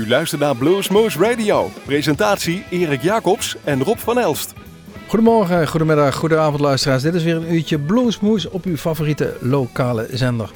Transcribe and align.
U 0.00 0.08
luistert 0.08 0.40
naar 0.40 0.56
Bluesmoose 0.56 1.18
Radio. 1.18 1.70
Presentatie 1.84 2.64
Erik 2.70 3.02
Jacobs 3.02 3.56
en 3.64 3.82
Rob 3.82 3.98
van 3.98 4.18
Elst. 4.18 4.54
Goedemorgen, 5.06 5.68
goedemiddag, 5.68 6.14
goedenavond 6.14 6.60
luisteraars. 6.60 7.02
Dit 7.02 7.14
is 7.14 7.22
weer 7.22 7.36
een 7.36 7.54
uurtje 7.54 7.78
Bluesmoose 7.78 8.52
op 8.52 8.64
uw 8.64 8.76
favoriete 8.76 9.36
lokale 9.40 10.08
zender. 10.12 10.50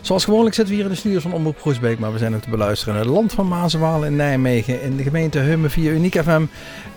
Zoals 0.00 0.24
gewoonlijk 0.24 0.54
zitten 0.54 0.74
we 0.74 0.80
hier 0.80 0.90
in 0.90 0.94
de 0.94 1.00
studios 1.00 1.22
van 1.22 1.32
Omroep 1.32 1.60
Groesbeek, 1.60 1.98
maar 1.98 2.12
we 2.12 2.18
zijn 2.18 2.34
ook 2.34 2.42
te 2.42 2.50
beluisteren 2.50 2.94
in 2.94 3.00
het 3.00 3.10
land 3.10 3.32
van 3.32 3.48
Mazenwaal 3.48 4.04
in 4.04 4.16
Nijmegen, 4.16 4.82
in 4.82 4.96
de 4.96 5.02
gemeente 5.02 5.38
Hummen 5.38 5.70
via 5.70 5.90
Uniek 5.90 6.22
FM 6.22 6.42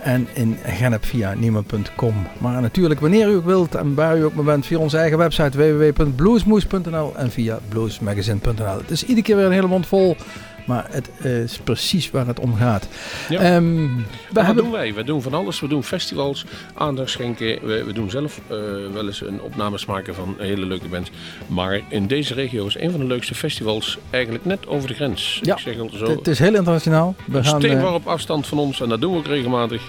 en 0.02 0.28
in 0.34 0.56
Genep 0.64 1.04
via 1.04 1.34
Niemand.com. 1.34 2.26
Maar 2.38 2.62
natuurlijk 2.62 3.00
wanneer 3.00 3.28
u 3.28 3.34
ook 3.34 3.44
wilt 3.44 3.74
en 3.74 3.94
waar 3.94 4.18
u 4.18 4.24
ook 4.24 4.34
maar 4.34 4.44
bent 4.44 4.66
via 4.66 4.78
onze 4.78 4.98
eigen 4.98 5.18
website 5.18 5.58
www.bluesmoes.nl 5.58 7.12
en 7.16 7.30
via 7.30 7.58
bluesmagazine.nl. 7.68 8.76
Het 8.76 8.90
is 8.90 9.02
iedere 9.02 9.22
keer 9.22 9.36
weer 9.36 9.46
een 9.46 9.52
hele 9.52 9.66
mond 9.66 9.86
vol 9.86 10.16
maar 10.64 10.86
het 10.90 11.24
is 11.24 11.58
precies 11.64 12.10
waar 12.10 12.26
het 12.26 12.40
om 12.40 12.56
gaat. 12.56 12.88
Ja. 13.28 13.56
Um, 13.56 14.06
wat 14.32 14.44
hebben... 14.44 14.64
doen 14.64 14.72
wij? 14.72 14.94
We 14.94 15.04
doen 15.04 15.22
van 15.22 15.34
alles. 15.34 15.60
We 15.60 15.68
doen 15.68 15.84
festivals, 15.84 16.44
aandacht 16.74 17.10
schenken. 17.10 17.66
We, 17.66 17.84
we 17.84 17.92
doen 17.92 18.10
zelf 18.10 18.40
uh, 18.50 18.58
wel 18.92 19.06
eens 19.06 19.20
een 19.20 19.40
opnames 19.40 19.86
maken 19.86 20.14
van 20.14 20.34
hele 20.38 20.66
leuke 20.66 20.88
bands. 20.88 21.10
Maar 21.46 21.80
in 21.88 22.06
deze 22.06 22.34
regio 22.34 22.66
is 22.66 22.78
een 22.78 22.90
van 22.90 23.00
de 23.00 23.06
leukste 23.06 23.34
festivals 23.34 23.98
eigenlijk 24.10 24.44
net 24.44 24.66
over 24.66 24.88
de 24.88 24.94
grens. 24.94 25.40
Ja, 25.42 25.54
Ik 25.54 25.60
zeg 25.60 25.76
het, 25.76 25.92
zo, 25.94 26.04
het 26.04 26.28
is 26.28 26.38
heel 26.38 26.54
internationaal. 26.54 27.14
We 27.26 27.44
gaan, 27.44 27.60
steenworp 27.60 27.88
uh... 27.88 27.94
op 27.94 28.06
afstand 28.06 28.46
van 28.46 28.58
ons 28.58 28.80
en 28.80 28.88
dat 28.88 29.00
doen 29.00 29.12
we 29.12 29.18
ook 29.18 29.26
regelmatig. 29.26 29.82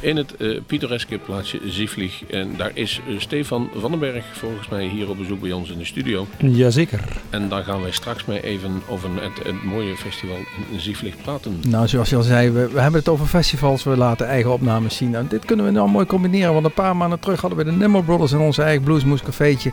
In 0.00 0.16
het 0.16 0.34
uh, 0.38 0.60
pittoreske 0.66 1.18
plaatsje 1.18 1.60
Zieflieg. 1.66 2.24
En 2.30 2.56
daar 2.56 2.70
is 2.74 3.00
uh, 3.08 3.20
Stefan 3.20 3.68
van 3.76 3.90
den 3.90 4.00
Berg 4.00 4.24
volgens 4.32 4.68
mij 4.68 4.86
hier 4.86 5.08
op 5.08 5.16
bezoek 5.18 5.40
bij 5.40 5.52
ons 5.52 5.70
in 5.70 5.78
de 5.78 5.84
studio. 5.84 6.26
Jazeker. 6.38 7.00
En 7.30 7.48
daar 7.48 7.64
gaan 7.64 7.80
wij 7.80 7.90
straks 7.90 8.24
mee 8.24 8.42
even 8.42 8.82
over 8.88 9.10
het, 9.22 9.44
het 9.44 9.64
mooie 9.64 9.96
festival 9.96 10.36
in 10.72 10.80
Zieflieg 10.80 11.14
praten. 11.22 11.60
Nou, 11.68 11.88
zoals 11.88 12.10
je 12.10 12.16
al 12.16 12.22
zei, 12.22 12.50
we, 12.50 12.68
we, 12.68 12.80
hebben 12.80 13.00
het 13.00 13.08
over 13.08 13.26
festivals. 13.26 13.84
We 13.84 13.96
laten 13.96 14.26
eigen 14.26 14.52
opnames 14.52 14.96
zien. 14.96 15.14
En 15.14 15.26
dit 15.28 15.44
kunnen 15.44 15.64
we 15.64 15.70
nou 15.70 15.88
mooi 15.88 16.06
combineren. 16.06 16.52
Want 16.52 16.64
een 16.64 16.72
paar 16.72 16.96
maanden 16.96 17.20
terug 17.20 17.40
hadden 17.40 17.58
we 17.58 17.64
de 17.64 17.72
Nimmo 17.72 18.00
Brothers 18.00 18.32
in 18.32 18.38
onze 18.38 18.62
eigen 18.62 18.82
Bluesmoes 18.82 19.22
cafeetje. 19.22 19.72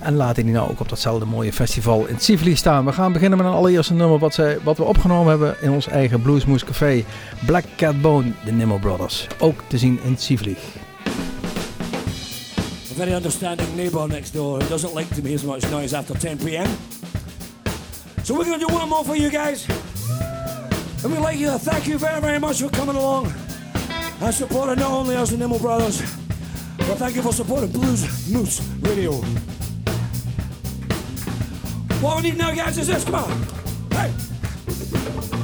En 0.00 0.14
laten 0.14 0.44
die 0.44 0.54
nou 0.54 0.70
ook 0.70 0.80
op 0.80 0.88
datzelfde 0.88 1.26
mooie 1.26 1.52
festival 1.52 2.06
in 2.06 2.20
Zieflieg 2.20 2.58
staan. 2.58 2.84
We 2.84 2.92
gaan 2.92 3.12
beginnen 3.12 3.38
met 3.38 3.46
een 3.46 3.52
allereerste 3.52 3.94
nummer 3.94 4.18
wat, 4.18 4.34
zij, 4.34 4.58
wat 4.62 4.76
we 4.76 4.84
opgenomen 4.84 5.28
hebben 5.28 5.56
in 5.60 5.70
ons 5.70 5.88
eigen 5.88 6.22
Bluesmoes 6.22 6.64
café. 6.64 7.04
Black 7.46 7.64
Cat 7.76 8.00
Bone, 8.00 8.32
de 8.44 8.52
Nimmo 8.52 8.78
Brothers. 8.78 9.26
Ook 9.38 9.62
te 9.74 9.80
zien 9.80 10.00
in. 10.04 10.16
A 12.90 12.94
very 12.96 13.14
understanding 13.14 13.74
neighbour 13.74 14.06
next 14.06 14.32
door 14.32 14.60
who 14.60 14.68
doesn't 14.68 14.94
like 14.94 15.14
to 15.14 15.22
make 15.22 15.34
as 15.34 15.42
much 15.42 15.70
noise 15.70 15.92
after 15.96 16.18
10 16.18 16.38
p.m. 16.38 16.68
So 18.22 18.34
we're 18.34 18.44
going 18.44 18.60
to 18.60 18.66
do 18.66 18.72
one 18.72 18.88
more 18.88 19.04
for 19.04 19.16
you 19.16 19.30
guys. 19.30 19.66
And 21.02 21.12
we'd 21.12 21.20
like 21.20 21.38
you 21.38 21.50
to 21.50 21.58
thank 21.58 21.88
you 21.88 21.98
very, 21.98 22.20
very 22.20 22.38
much 22.38 22.60
for 22.60 22.68
coming 22.68 22.94
along 22.94 23.32
and 24.20 24.34
supporting 24.34 24.78
not 24.78 24.90
only 24.90 25.16
us, 25.16 25.30
the 25.30 25.36
Nimmo 25.36 25.58
Brothers, 25.58 26.00
but 26.78 26.96
thank 26.98 27.16
you 27.16 27.22
for 27.22 27.32
supporting 27.32 27.72
Blues 27.72 28.30
Moose 28.32 28.60
Radio. 28.80 29.12
What 32.00 32.16
we 32.16 32.30
need 32.30 32.38
now, 32.38 32.54
guys, 32.54 32.78
is 32.78 32.86
this. 32.86 33.04
Come 33.04 33.16
on. 33.16 33.30
Hey. 33.90 35.43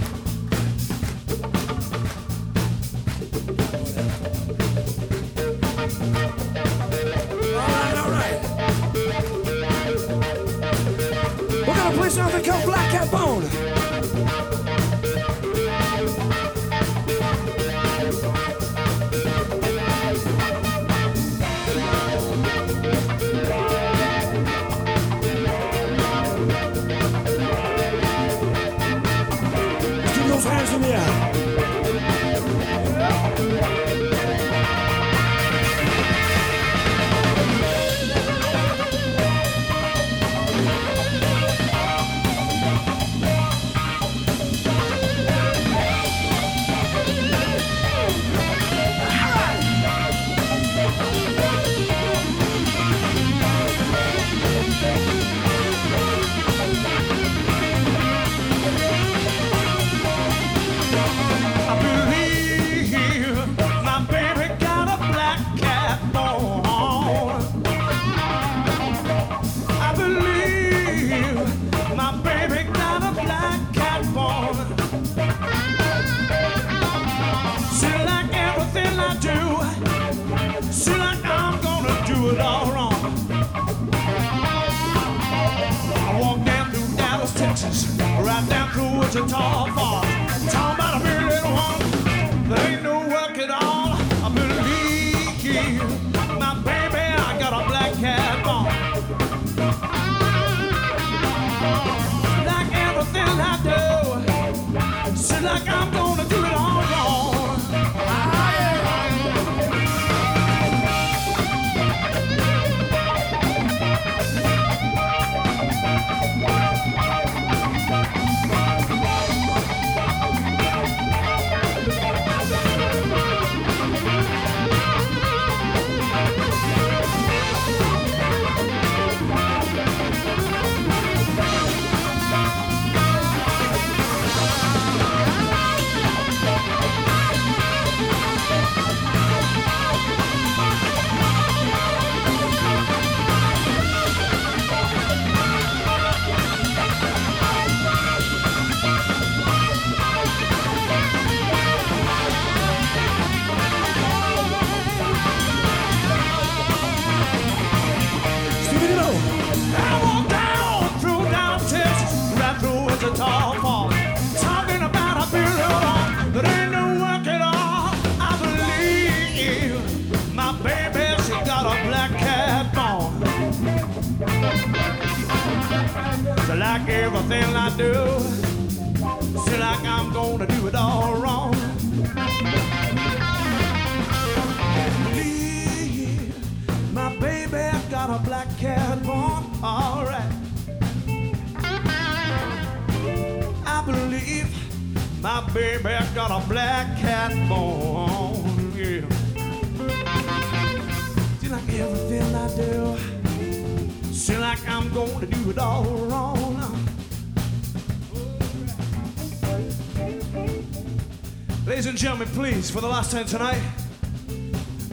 For 212.80 212.86
the 212.86 212.92
last 212.92 213.12
time 213.12 213.26
tonight, 213.26 213.60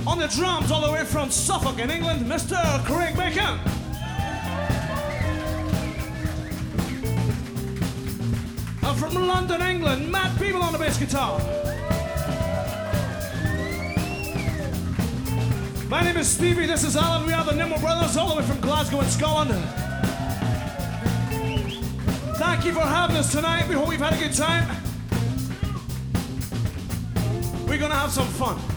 on 0.06 0.19
the 0.19 0.28
drums, 0.28 0.72
all 0.72 0.86
the 0.86 0.92
way 0.92 1.06
from 1.06 1.31
Suffolk 1.31 1.80
in 1.80 1.89
England, 1.89 2.25
Mr. 2.25 2.57
Craig 2.84 3.16
Bacon. 3.16 3.57
And 8.84 9.00
from 9.00 9.13
London, 9.25 9.62
England, 9.62 10.12
Matt 10.12 10.38
People 10.38 10.62
on 10.63 10.74
the 10.74 10.78
bass 10.78 10.98
guitar. 10.98 11.39
My 15.88 16.04
name 16.04 16.18
is 16.18 16.28
Stevie, 16.28 16.66
this 16.66 16.84
is 16.84 16.98
Alan, 16.98 17.25
we 17.25 17.31
are 17.31 17.45
the 17.45 17.54
Nimble 17.54 17.80
Brothers, 17.80 18.18
all 18.18 18.28
the 18.28 18.42
way 18.42 18.45
from 18.45 18.60
Glasgow 18.60 19.00
in 19.00 19.07
Scotland. 19.07 19.63
Thank 22.36 22.66
you 22.66 22.74
for 22.74 22.81
having 22.81 23.16
us 23.16 23.31
tonight, 23.31 23.66
we 23.69 23.75
hope 23.75 23.94
you've 23.94 24.01
had 24.01 24.12
a 24.12 24.18
good 24.18 24.34
time. 24.34 24.76
We're 27.77 27.81
gonna 27.81 27.94
have 27.94 28.12
some 28.12 28.25
fun. 28.29 28.76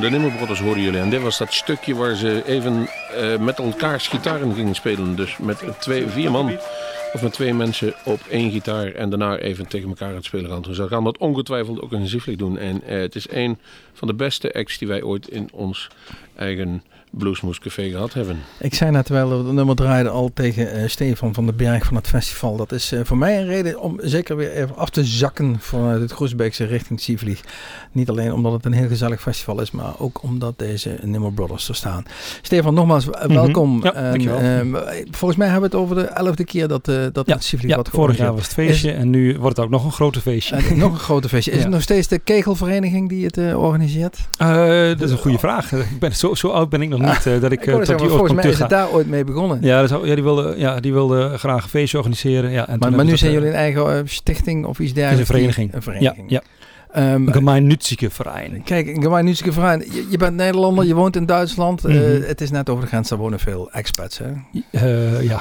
De 0.00 0.10
Nimmer 0.10 0.32
Brothers 0.32 0.60
hoorden 0.60 0.82
jullie. 0.82 1.00
En 1.00 1.10
dit 1.10 1.22
was 1.22 1.38
dat 1.38 1.52
stukje 1.52 1.94
waar 1.94 2.14
ze 2.14 2.42
even 2.46 2.88
uh, 3.16 3.38
met 3.38 3.58
elkaars 3.58 4.08
gitaren 4.08 4.54
gingen 4.54 4.74
spelen. 4.74 5.16
Dus 5.16 5.38
met 5.38 5.62
twee, 5.78 6.06
vier 6.06 6.30
man 6.30 6.58
of 7.12 7.22
met 7.22 7.32
twee 7.32 7.54
mensen 7.54 7.94
op 8.04 8.20
één 8.30 8.50
gitaar 8.50 8.92
en 8.92 9.10
daarna 9.10 9.36
even 9.36 9.68
tegen 9.68 9.88
elkaar 9.88 10.08
aan 10.08 10.14
het 10.14 10.24
spelen 10.24 10.50
gaan. 10.50 10.62
Dus 10.62 10.76
ze 10.76 10.88
gaan 10.88 11.04
dat 11.04 11.18
ongetwijfeld 11.18 11.80
ook 11.80 11.92
in 11.92 12.36
doen. 12.36 12.58
En 12.58 12.82
uh, 12.88 13.00
het 13.00 13.14
is 13.14 13.30
een 13.30 13.58
van 13.92 14.08
de 14.08 14.14
beste 14.14 14.52
acts 14.54 14.78
die 14.78 14.88
wij 14.88 15.02
ooit 15.02 15.28
in 15.28 15.48
ons 15.52 15.88
eigen 16.36 16.82
Bluesmoes 17.10 17.58
Café 17.58 17.90
gehad 17.90 18.12
hebben. 18.12 18.38
Ik 18.58 18.74
zei 18.74 18.90
net 18.90 19.04
terwijl 19.04 19.28
we 19.28 19.36
het 19.36 19.52
nummer 19.52 19.76
draaiden 19.76 20.12
al 20.12 20.30
tegen 20.34 20.80
uh, 20.80 20.88
Stefan 20.88 21.34
van 21.34 21.46
den 21.46 21.56
Berg 21.56 21.84
van 21.84 21.96
het 21.96 22.06
festival. 22.06 22.56
Dat 22.56 22.72
is 22.72 22.92
uh, 22.92 23.00
voor 23.04 23.16
mij 23.16 23.38
een 23.38 23.46
reden 23.46 23.80
om 23.80 23.98
zeker 24.02 24.36
weer 24.36 24.52
even 24.52 24.76
af 24.76 24.90
te 24.90 25.04
zakken 25.04 25.56
vanuit 25.60 26.00
het 26.00 26.12
Groesbeekse 26.12 26.64
richting 26.64 27.00
Sievlieg. 27.00 27.40
Niet 27.92 28.10
alleen 28.10 28.32
omdat 28.32 28.52
het 28.52 28.64
een 28.64 28.72
heel 28.72 28.88
gezellig 28.88 29.20
festival 29.20 29.60
is, 29.60 29.70
maar 29.70 29.92
ook 29.98 30.22
omdat 30.22 30.58
deze 30.58 30.98
Nimmer 31.02 31.32
Brothers 31.32 31.68
er 31.68 31.74
staan. 31.74 32.04
Stefan, 32.42 32.74
nogmaals 32.74 33.06
uh, 33.06 33.12
welkom. 33.12 33.70
Mm 33.70 33.82
-hmm. 33.82 34.20
ja, 34.20 34.36
en, 34.36 34.76
volgens 35.10 35.38
mij 35.38 35.48
hebben 35.48 35.70
we 35.70 35.76
het 35.76 35.84
over 35.84 35.96
de 35.96 36.06
elfde 36.06 36.44
keer 36.44 36.68
dat, 36.68 36.84
dat 36.84 37.26
ja, 37.26 37.34
het 37.34 37.44
Sievlieg 37.44 37.70
ja, 37.70 37.76
wat 37.76 37.88
vorig 37.88 38.16
jaar 38.16 38.32
was 38.32 38.42
het 38.42 38.52
feestje 38.52 38.90
is, 38.90 38.98
en 38.98 39.10
nu 39.10 39.38
wordt 39.38 39.56
het 39.56 39.64
ook 39.66 39.72
nog 39.72 39.84
een 39.84 39.92
grote 39.92 40.20
feestje. 40.20 40.74
nog 40.74 40.92
een 40.92 40.98
grote 40.98 41.28
feestje. 41.28 41.50
Is 41.50 41.56
ja. 41.56 41.62
het 41.62 41.72
nog 41.72 41.82
steeds 41.82 42.08
de 42.08 42.18
kegelvereniging 42.18 43.08
die 43.08 43.24
het 43.24 43.54
organiseert? 43.54 44.28
dat 44.38 45.00
is 45.00 45.10
een 45.10 45.18
goede 45.18 45.38
vraag. 45.38 45.72
Ik 45.72 45.98
ben, 45.98 46.16
zo, 46.16 46.34
zo 46.34 46.48
oud 46.48 46.68
ben 46.68 46.82
ik 46.82 46.88
nog 46.88 46.95
niet 46.98 47.26
uh, 47.26 47.40
dat 47.40 47.52
ik, 47.52 47.60
ik 47.60 47.66
uh, 47.66 47.74
tot 47.74 47.98
die 47.98 48.08
volgens 48.08 48.32
mij 48.32 48.44
is 48.44 48.58
het 48.58 48.68
daar 48.68 48.90
ooit 48.90 49.08
mee 49.08 49.24
begonnen. 49.24 49.58
Ja, 49.60 49.86
dat, 49.86 50.00
ja, 50.04 50.14
die 50.14 50.24
wilde, 50.24 50.54
ja, 50.56 50.80
die 50.80 50.92
wilde 50.92 51.38
graag 51.38 51.62
een 51.62 51.68
feestje 51.68 51.96
organiseren. 51.96 52.50
Ja, 52.50 52.68
en 52.68 52.78
maar, 52.78 52.92
maar 52.92 53.04
nu 53.04 53.16
zijn 53.16 53.32
jullie 53.32 53.48
een 53.48 53.54
eigen 53.54 54.08
stichting 54.08 54.66
of 54.66 54.78
iets 54.78 54.92
dergelijks? 54.92 55.28
Een 55.28 55.34
vereniging. 55.34 55.74
Een 55.74 55.82
vereniging. 55.82 56.30
Ja, 56.30 56.40
ja. 56.42 56.42
Um, 56.98 57.28
een 57.28 57.32
gemeinnützige 57.32 58.10
verein. 58.10 58.62
Kijk, 58.62 58.86
een 58.86 59.02
gemeinnützige 59.02 59.52
verein. 59.52 59.84
Je, 59.92 60.06
je, 60.10 60.16
bent 60.16 60.36
Nederlander, 60.36 60.84
je 60.84 60.94
woont 60.94 61.16
in 61.16 61.26
Duitsland. 61.26 61.82
Mm 61.82 61.90
-hmm. 61.90 62.00
uh, 62.00 62.26
het 62.26 62.40
is 62.40 62.50
net 62.50 62.70
over 62.70 62.82
de 62.82 62.88
grens, 62.88 63.08
daar 63.08 63.18
wonen 63.18 63.38
veel 63.38 63.70
expats, 63.70 64.18
hè? 64.18 64.32
Uh, 64.70 65.22
ja. 65.22 65.40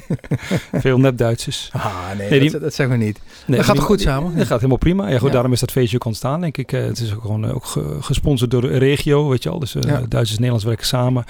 veel 0.84 0.98
nep-Duitsers. 0.98 1.70
Ah, 1.72 1.94
nee, 2.18 2.30
nee 2.30 2.40
die, 2.40 2.50
dat, 2.50 2.60
dat, 2.60 2.74
zeggen 2.74 2.98
we 2.98 3.04
niet. 3.04 3.20
Nee, 3.46 3.56
dat 3.56 3.66
gaat 3.66 3.76
toch 3.76 3.84
goed 3.84 4.00
samen? 4.00 4.36
Dat 4.36 4.46
gaat 4.46 4.56
helemaal 4.56 4.76
prima. 4.76 5.08
Ja, 5.08 5.18
goed, 5.18 5.26
ja. 5.26 5.32
daarom 5.32 5.52
is 5.52 5.60
dat 5.60 5.70
feestje 5.70 5.96
ook 5.96 6.04
ontstaan, 6.04 6.40
denk 6.40 6.56
ik. 6.56 6.72
Uh, 6.72 6.84
het 6.84 6.98
is 6.98 7.14
ook 7.14 7.20
gewoon 7.20 7.52
ook 7.52 7.66
gesponsord 8.00 8.50
door 8.50 8.60
de 8.60 8.78
regio, 8.78 9.28
weet 9.28 9.42
je 9.42 9.48
al. 9.48 9.58
Dus 9.58 9.72
ja. 9.72 9.80
Duitsers 9.80 10.30
en 10.30 10.34
Nederlands 10.36 10.64
werken 10.64 10.86
samen. 10.86 11.24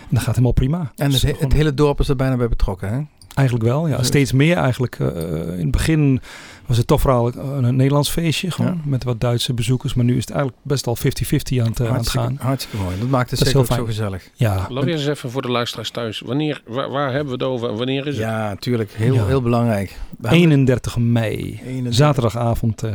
En 0.00 0.14
dat 0.14 0.22
gaat 0.22 0.34
helemaal 0.34 0.52
prima. 0.52 0.92
En 0.96 1.10
dus 1.10 1.22
het, 1.22 1.40
het 1.40 1.52
hele 1.52 1.74
dorp 1.74 2.00
is 2.00 2.08
er 2.08 2.16
bijna 2.16 2.36
bij 2.36 2.48
betrokken, 2.48 2.88
hè? 2.92 3.00
Eigenlijk 3.38 3.68
wel, 3.68 3.88
ja. 3.88 4.02
Steeds 4.02 4.32
meer 4.32 4.56
eigenlijk. 4.56 4.98
Uh, 4.98 5.08
in 5.08 5.60
het 5.60 5.70
begin 5.70 6.20
was 6.66 6.76
het 6.76 6.86
toch 6.86 7.00
vooral 7.00 7.34
een 7.34 7.76
Nederlands 7.76 8.10
feestje, 8.10 8.50
gewoon 8.50 8.80
ja. 8.84 8.90
met 8.90 9.04
wat 9.04 9.20
Duitse 9.20 9.54
bezoekers. 9.54 9.94
Maar 9.94 10.04
nu 10.04 10.16
is 10.16 10.20
het 10.20 10.30
eigenlijk 10.30 10.60
best 10.62 10.86
al 10.86 10.96
50-50 10.96 11.00
aan, 11.02 11.66
het, 11.66 11.80
aan 11.80 11.94
het 11.94 12.08
gaan. 12.08 12.36
Hartstikke 12.40 12.84
mooi. 12.84 12.98
Dat 12.98 13.08
maakt 13.08 13.30
het 13.30 13.38
dat 13.38 13.48
zeker 13.48 13.60
ook 13.60 13.78
zo 13.78 13.84
gezellig. 13.84 14.28
Ja. 14.34 14.66
Laat 14.68 14.84
eens 14.84 15.06
even 15.06 15.30
voor 15.30 15.42
de 15.42 15.50
luisteraars 15.50 15.90
thuis. 15.90 16.20
Wanneer, 16.20 16.62
waar, 16.66 16.90
waar, 16.90 17.12
hebben 17.12 17.38
we 17.38 17.44
het 17.44 17.52
over 17.52 17.68
en 17.68 17.76
wanneer 17.76 18.06
is 18.06 18.16
het? 18.16 18.24
Ja, 18.24 18.48
natuurlijk. 18.48 18.92
Heel, 18.92 19.14
ja. 19.14 19.26
heel 19.26 19.42
belangrijk. 19.42 19.96
We 20.18 20.28
31 20.28 20.96
mei. 20.96 21.60
31. 21.64 21.94
Zaterdagavond. 21.94 22.84
Uh, 22.84 22.90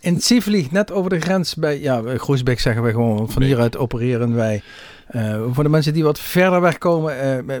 in 0.00 0.18
Tivoli, 0.18 0.68
net 0.70 0.92
over 0.92 1.10
de 1.10 1.20
grens 1.20 1.54
bij 1.54 1.80
ja, 1.80 2.02
Groesbeek 2.16 2.60
zeggen 2.60 2.82
wij 2.82 2.92
gewoon. 2.92 3.30
Van 3.30 3.42
hieruit 3.42 3.76
opereren 3.76 4.34
wij. 4.34 4.62
Uh, 5.14 5.42
voor 5.50 5.64
de 5.64 5.70
mensen 5.70 5.92
die 5.92 6.04
wat 6.04 6.20
verder 6.20 6.60
wegkomen. 6.60 7.44
Uh, 7.46 7.56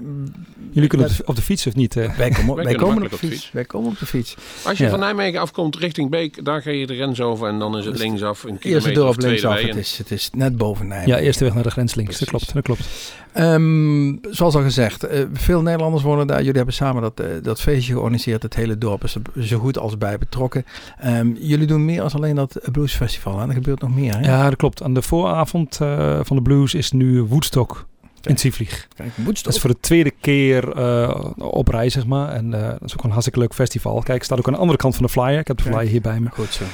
Jullie 0.70 0.88
kunnen 0.88 1.08
met, 1.08 1.24
op 1.24 1.36
de 1.36 1.42
fiets 1.42 1.66
of 1.66 1.74
niet? 1.74 1.96
Uh? 1.96 2.16
Wij, 2.16 2.30
komen, 2.30 2.54
wij, 2.54 2.64
wij 2.64 2.74
komen 2.74 3.02
op 3.02 3.10
de 3.10 3.16
fiets. 3.16 3.32
fiets. 3.32 3.50
Wij 3.52 3.64
komen 3.64 3.90
op 3.90 3.98
de 3.98 4.06
fiets. 4.06 4.36
Als 4.64 4.78
je 4.78 4.84
ja. 4.84 4.90
van 4.90 4.98
Nijmegen 4.98 5.40
afkomt 5.40 5.76
richting 5.76 6.10
Beek, 6.10 6.44
daar 6.44 6.62
ga 6.62 6.70
je 6.70 6.86
de 6.86 6.94
grens 6.94 7.20
over 7.20 7.48
en 7.48 7.58
dan 7.58 7.78
is 7.78 7.84
het 7.84 7.94
dus 7.94 8.02
linksaf 8.02 8.42
een 8.42 8.58
kilometer 8.58 8.72
Eerste 8.72 8.92
dorp 8.92 9.20
linksaf, 9.20 9.60
het 9.60 9.76
is, 9.76 9.98
het 9.98 10.10
is 10.10 10.30
net 10.32 10.56
boven 10.56 10.86
Nijmegen. 10.86 11.12
Ja, 11.12 11.18
eerste 11.18 11.44
weg 11.44 11.54
naar 11.54 11.62
de 11.62 11.70
grens 11.70 11.94
links, 11.94 12.18
dat 12.18 12.28
klopt. 12.28 12.54
Dat 12.54 12.62
klopt. 12.62 12.88
Um, 13.34 14.18
zoals 14.30 14.54
al 14.54 14.62
gezegd, 14.62 15.12
uh, 15.12 15.24
veel 15.32 15.62
Nederlanders 15.62 16.02
wonen 16.02 16.26
daar. 16.26 16.38
Jullie 16.38 16.56
hebben 16.56 16.74
samen 16.74 17.02
dat, 17.02 17.20
uh, 17.20 17.26
dat 17.42 17.60
feestje 17.60 17.92
georganiseerd. 17.92 18.42
Het 18.42 18.54
hele 18.54 18.78
dorp 18.78 19.04
is 19.04 19.14
er 19.14 19.44
zo 19.44 19.58
goed 19.58 19.78
als 19.78 19.98
bij 19.98 20.18
betrokken. 20.18 20.64
Um, 21.04 21.36
jullie 21.40 21.66
doen 21.66 21.84
meer 21.84 22.02
als 22.02 22.14
alleen 22.14 22.34
dat 22.34 22.58
bluesfestival. 22.72 23.40
En 23.40 23.48
er 23.48 23.54
gebeurt 23.54 23.80
nog 23.80 23.94
meer. 23.94 24.16
Hè? 24.18 24.20
Ja, 24.20 24.44
dat 24.44 24.56
klopt. 24.56 24.82
Aan 24.82 24.94
de 24.94 25.02
vooravond 25.02 25.78
uh, 25.82 26.20
van 26.22 26.36
de 26.36 26.42
blues 26.42 26.74
is 26.74 26.92
nu 26.92 27.22
Woodstock 27.38 27.86
in 28.22 28.38
Zievlieg. 28.38 28.88
Kijk, 28.96 29.10
dat 29.42 29.54
is 29.54 29.60
voor 29.60 29.70
de 29.70 29.80
tweede 29.80 30.12
keer 30.20 30.78
uh, 30.78 31.24
op 31.38 31.68
reis, 31.68 31.92
zeg 31.92 32.06
maar. 32.06 32.28
En 32.32 32.46
uh, 32.46 32.68
dat 32.68 32.82
is 32.84 32.92
ook 32.92 33.02
een 33.02 33.10
hartstikke 33.10 33.38
leuk 33.38 33.54
festival. 33.54 34.02
Kijk, 34.02 34.22
staat 34.24 34.38
ook 34.38 34.46
aan 34.46 34.52
de 34.52 34.58
andere 34.58 34.78
kant 34.78 34.94
van 34.94 35.04
de 35.04 35.10
flyer. 35.10 35.38
Ik 35.38 35.46
heb 35.46 35.56
de 35.56 35.62
flyer 35.62 35.88
hier 35.88 36.00
bij 36.00 36.20
me. 36.20 36.28
Goed 36.30 36.52
zo. 36.52 36.64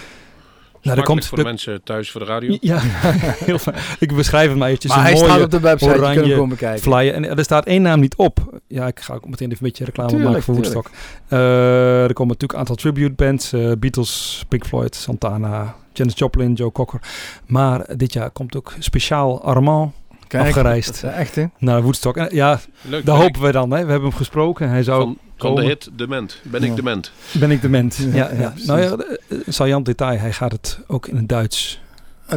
Nou, 0.83 0.99
er 0.99 1.05
komt 1.05 1.27
voor 1.27 1.37
de, 1.37 1.43
de 1.43 1.49
mensen 1.49 1.83
thuis 1.83 2.11
voor 2.11 2.21
de 2.21 2.27
radio. 2.27 2.57
Ja, 2.61 2.79
heel 2.81 3.59
fijn. 3.59 3.77
Ik 3.99 4.15
beschrijf 4.15 4.49
hem 4.49 4.59
maar 4.59 4.69
eventjes. 4.69 4.91
Maar 4.91 5.01
een 5.01 5.05
hij 5.05 5.15
mooie, 5.15 5.27
staat 5.27 5.43
op 5.43 5.51
de 5.51 5.61
website, 5.61 5.95
oranje 5.95 6.27
je 6.27 6.37
kunt 6.37 6.61
hem 6.61 6.79
flyer. 6.79 7.15
En 7.15 7.37
er 7.37 7.45
staat 7.45 7.67
één 7.67 7.83
naam 7.83 8.01
niet 8.01 8.17
op. 8.17 8.61
Ja, 8.69 8.87
ik 8.87 9.01
ga 9.01 9.15
ook 9.15 9.29
meteen 9.29 9.51
even 9.51 9.65
een 9.65 9.69
beetje 9.69 9.85
reclame 9.85 10.09
tuurlijk, 10.09 10.29
maken 10.29 10.45
voor 10.45 10.55
Woodstock. 10.55 10.91
Uh, 11.29 12.03
er 12.03 12.13
komen 12.13 12.33
natuurlijk 12.33 12.53
een 12.53 12.59
aantal 12.59 12.77
tribute 12.77 13.13
bands. 13.13 13.53
Uh, 13.53 13.73
Beatles, 13.79 14.45
Pink 14.49 14.67
Floyd, 14.67 14.95
Santana, 14.95 15.77
Janis 15.93 16.19
Joplin, 16.19 16.53
Joe 16.53 16.73
Cocker. 16.73 17.01
Maar 17.47 17.97
dit 17.97 18.13
jaar 18.13 18.31
komt 18.31 18.57
ook 18.57 18.73
speciaal 18.79 19.43
Armand 19.43 19.93
Kijk, 20.27 20.47
afgereisd. 20.47 21.03
echt, 21.03 21.35
hè? 21.35 21.45
Naar 21.59 21.83
Woodstock. 21.83 22.17
En, 22.17 22.29
ja, 22.31 22.61
Leuk, 22.81 23.07
daar 23.07 23.17
hopen 23.17 23.43
we 23.43 23.53
dan. 23.53 23.71
Hè. 23.71 23.85
We 23.85 23.91
hebben 23.91 24.09
hem 24.09 24.19
gesproken. 24.19 24.69
Hij 24.69 24.83
zou 24.83 25.03
van, 25.03 25.19
van 25.37 25.55
de 25.55 25.65
hit 25.65 25.89
Dement. 25.93 26.41
Ben 26.43 26.61
ja. 26.61 26.67
ik 26.67 26.77
dement? 26.77 27.13
Ben 27.33 27.51
ik 27.51 27.63
dement. 27.63 27.97
Ja, 27.97 28.15
ja, 28.15 28.31
Ja, 28.33 28.41
ja. 28.41 28.53
Nou 28.67 28.81
ja, 28.81 28.97
uh, 29.29 29.39
saillant 29.49 29.85
detail. 29.87 30.19
Hij 30.19 30.33
gaat 30.33 30.53
het 30.53 30.79
ook 30.87 31.07
in 31.07 31.17
het 31.17 31.29
Duits 31.29 31.81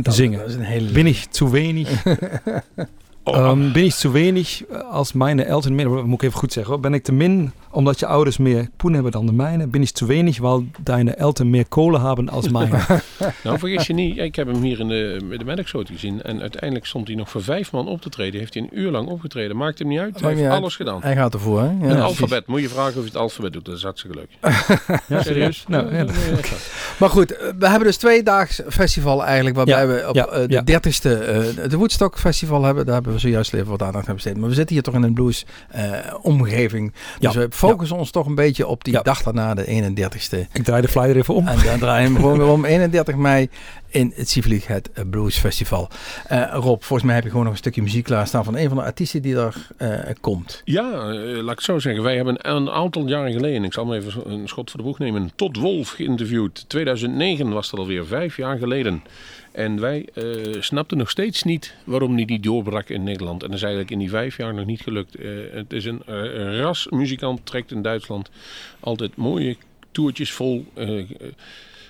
dat, 0.02 0.16
zingen. 0.16 0.40
Dat 0.40 0.50
is 0.50 0.56
een 0.56 0.62
hele... 0.62 0.92
Bin 0.92 1.06
ich 1.06 1.26
zu 1.30 1.50
wenig? 1.50 1.90
Oh. 3.30 3.50
Um, 3.50 3.74
bin 3.74 3.86
ich 3.86 3.96
zu 3.96 4.14
wenig 4.14 4.64
als 4.90 5.14
meine 5.14 5.44
Eltern 5.44 5.76
meer, 5.76 5.90
moet 5.90 6.22
ik 6.22 6.22
even 6.22 6.40
goed 6.40 6.54
zeggen 6.54 6.74
hoor. 6.74 6.82
Ben 6.82 6.94
ik 6.94 7.04
te 7.04 7.12
min 7.12 7.52
omdat 7.72 8.00
je 8.00 8.06
ouders 8.06 8.38
meer 8.38 8.70
poen 8.78 8.94
hebben 8.94 9.12
dan 9.12 9.26
de 9.26 9.34
mijne? 9.34 9.68
Ben 9.68 9.82
ich 9.82 9.92
zu 9.94 10.06
wenig 10.06 10.38
weil 10.38 10.66
deine 10.84 11.12
Eltern 11.12 11.50
meer 11.50 11.68
kolen 11.68 12.02
hebben 12.02 12.30
als 12.30 12.50
mijne? 12.50 12.80
nou, 13.44 13.60
vergis 13.60 13.88
je 13.88 13.94
niet. 13.94 14.18
Ik 14.18 14.36
heb 14.36 14.48
hem 14.48 14.62
hier 14.62 14.80
in 14.80 14.88
de, 14.88 15.36
de 15.38 15.46
Maddox 15.46 15.72
gezien. 15.72 16.22
En 16.22 16.42
uiteindelijk 16.42 16.86
stond 16.86 17.08
hij 17.08 17.16
nog 17.16 17.30
voor 17.30 17.44
vijf 17.44 17.72
man 17.72 17.88
op 17.88 18.02
te 18.02 18.10
treden. 18.10 18.40
Heeft 18.40 18.54
hij 18.54 18.64
een 18.64 18.80
uur 18.80 18.92
lang 18.92 19.08
opgetreden. 19.08 19.58
Maakt 19.58 19.80
hem 19.80 19.88
niet 19.88 20.00
uit. 20.00 20.20
Hij 20.20 20.34
heeft 20.34 20.50
alles 20.50 20.76
gedaan. 20.76 21.02
Hij 21.02 21.16
gaat 21.16 21.34
ervoor, 21.34 21.60
hè? 21.60 21.66
Ja, 21.66 21.96
een 21.96 22.02
alfabet. 22.02 22.48
Moet 22.48 22.62
je 22.62 22.70
vragen 22.70 22.96
of 22.96 23.02
je 23.02 23.10
het 23.10 23.16
alfabet 23.16 23.54
doet. 23.54 23.66
Dat 23.66 23.76
is 23.76 23.84
hartstikke 23.84 24.18
leuk. 24.18 24.30
ja, 25.08 25.22
serieus? 25.22 25.66
Nou, 25.68 25.96
ja. 25.96 26.06
Maar 27.00 27.10
goed, 27.10 27.30
we 27.60 27.68
hebben 27.68 27.88
dus 27.88 27.98
twee 27.98 28.24
daags 28.24 28.62
festival 28.70 29.26
eigenlijk. 29.26 29.56
Waarbij 29.56 29.82
ja, 29.82 29.88
we 29.88 30.10
op 30.10 30.16
ja, 30.16 30.42
uh, 30.42 30.48
de 30.48 30.64
dertigste 30.64 31.10
uh, 31.60 31.70
de 31.70 31.78
Woodstock 31.78 32.20
Festival 32.20 32.64
hebben. 32.64 32.86
Daar 32.86 32.94
hebben 32.94 33.14
we 33.14 33.20
zojuist 33.20 33.54
even 33.54 33.68
wat 33.68 33.82
aandacht 33.82 34.08
aan 34.08 34.14
besteed. 34.14 34.38
Maar 34.38 34.50
we 34.50 34.56
zitten 34.56 34.76
hier 34.76 34.84
toch 34.84 34.94
in 34.94 35.04
een 35.04 35.14
blues 35.14 35.46
uh, 35.76 35.82
omgeving. 36.22 36.94
Dus 37.20 37.36
we 37.36 37.48
focussen 37.58 37.98
ons 37.98 38.12
toch 38.12 38.26
een 38.26 38.36
beetje 38.36 38.68
op 38.68 38.84
die 38.84 39.02
dag 39.04 39.24
daarna, 39.24 39.54
de 39.54 39.66
31ste. 39.66 40.38
Ik 40.54 40.64
draai 40.64 40.82
de 40.82 40.88
flyer 40.88 41.16
even 41.16 41.34
om. 41.34 41.48
En 41.48 41.64
dan 41.66 41.80
draai 41.80 42.02
je 42.02 42.08
hem 42.08 42.16
gewoon 42.16 42.38
weer 42.38 42.48
om. 42.48 42.66
31 42.66 43.16
mei 43.16 43.50
in 43.90 44.14
het 44.16 44.30
Sivelig, 44.30 44.68
het 44.68 44.90
Blues 45.10 45.38
Festival. 45.38 45.90
Uh, 46.32 46.50
Rob, 46.52 46.82
volgens 46.82 47.04
mij 47.04 47.16
heb 47.16 47.24
je 47.24 47.30
gewoon 47.30 47.44
nog 47.44 47.54
een 47.54 47.60
stukje 47.60 47.82
muziek 47.82 48.04
klaarstaan 48.04 48.44
van 48.44 48.58
een 48.58 48.68
van 48.68 48.78
de 48.78 48.84
artiesten 48.84 49.22
die 49.22 49.34
daar 49.34 49.68
uh, 49.82 49.90
komt. 50.22 50.62
Ja, 50.66 51.12
uh, 51.12 51.42
laat 51.44 51.54
ik 51.54 51.62
zo 51.62 51.80
zeggen. 51.80 52.04
Wij 52.04 52.16
hebben 52.16 52.50
een 52.50 52.70
aantal 52.70 53.08
jaren 53.08 53.32
geleden, 53.32 53.64
ik 53.64 53.74
zal 53.74 53.86
me 53.86 53.96
even 53.96 54.32
een 54.32 54.48
schot 54.48 54.72
voor 54.72 54.80
de 54.80 54.86
boeg 54.86 55.00
nemen, 55.00 55.32
Tot 55.36 55.58
Wolf 55.58 55.90
geïnterviewd. 55.90 56.66
2009 56.70 57.50
was 57.50 57.70
dat 57.70 57.80
alweer, 57.80 58.06
vijf 58.06 58.38
jaar 58.38 58.58
geleden. 58.58 59.04
En 59.58 59.80
wij 59.80 60.08
snapten 60.60 60.98
nog 60.98 61.10
steeds 61.10 61.44
niet 61.44 61.76
waarom 61.84 62.16
die 62.16 62.26
niet 62.26 62.44
doorbrak 62.44 62.90
in 62.90 63.04
Nederland. 63.04 63.42
En 63.42 63.48
dat 63.48 63.58
is 63.58 63.64
eigenlijk 63.64 63.92
in 63.92 64.00
die 64.00 64.10
vijf 64.10 64.38
jaar 64.38 64.54
nog 64.54 64.66
niet 64.66 64.82
gelukt. 64.82 65.18
het 65.52 65.74
is 65.74 65.86
een 65.86 66.02
rasmuzikant, 66.62 67.46
trekt 67.46 67.72
in 67.72 67.82
Duitsland 67.82 68.30
altijd 68.80 69.16
mooie 69.16 69.56
toertjes 69.92 70.32
vol 70.32 70.66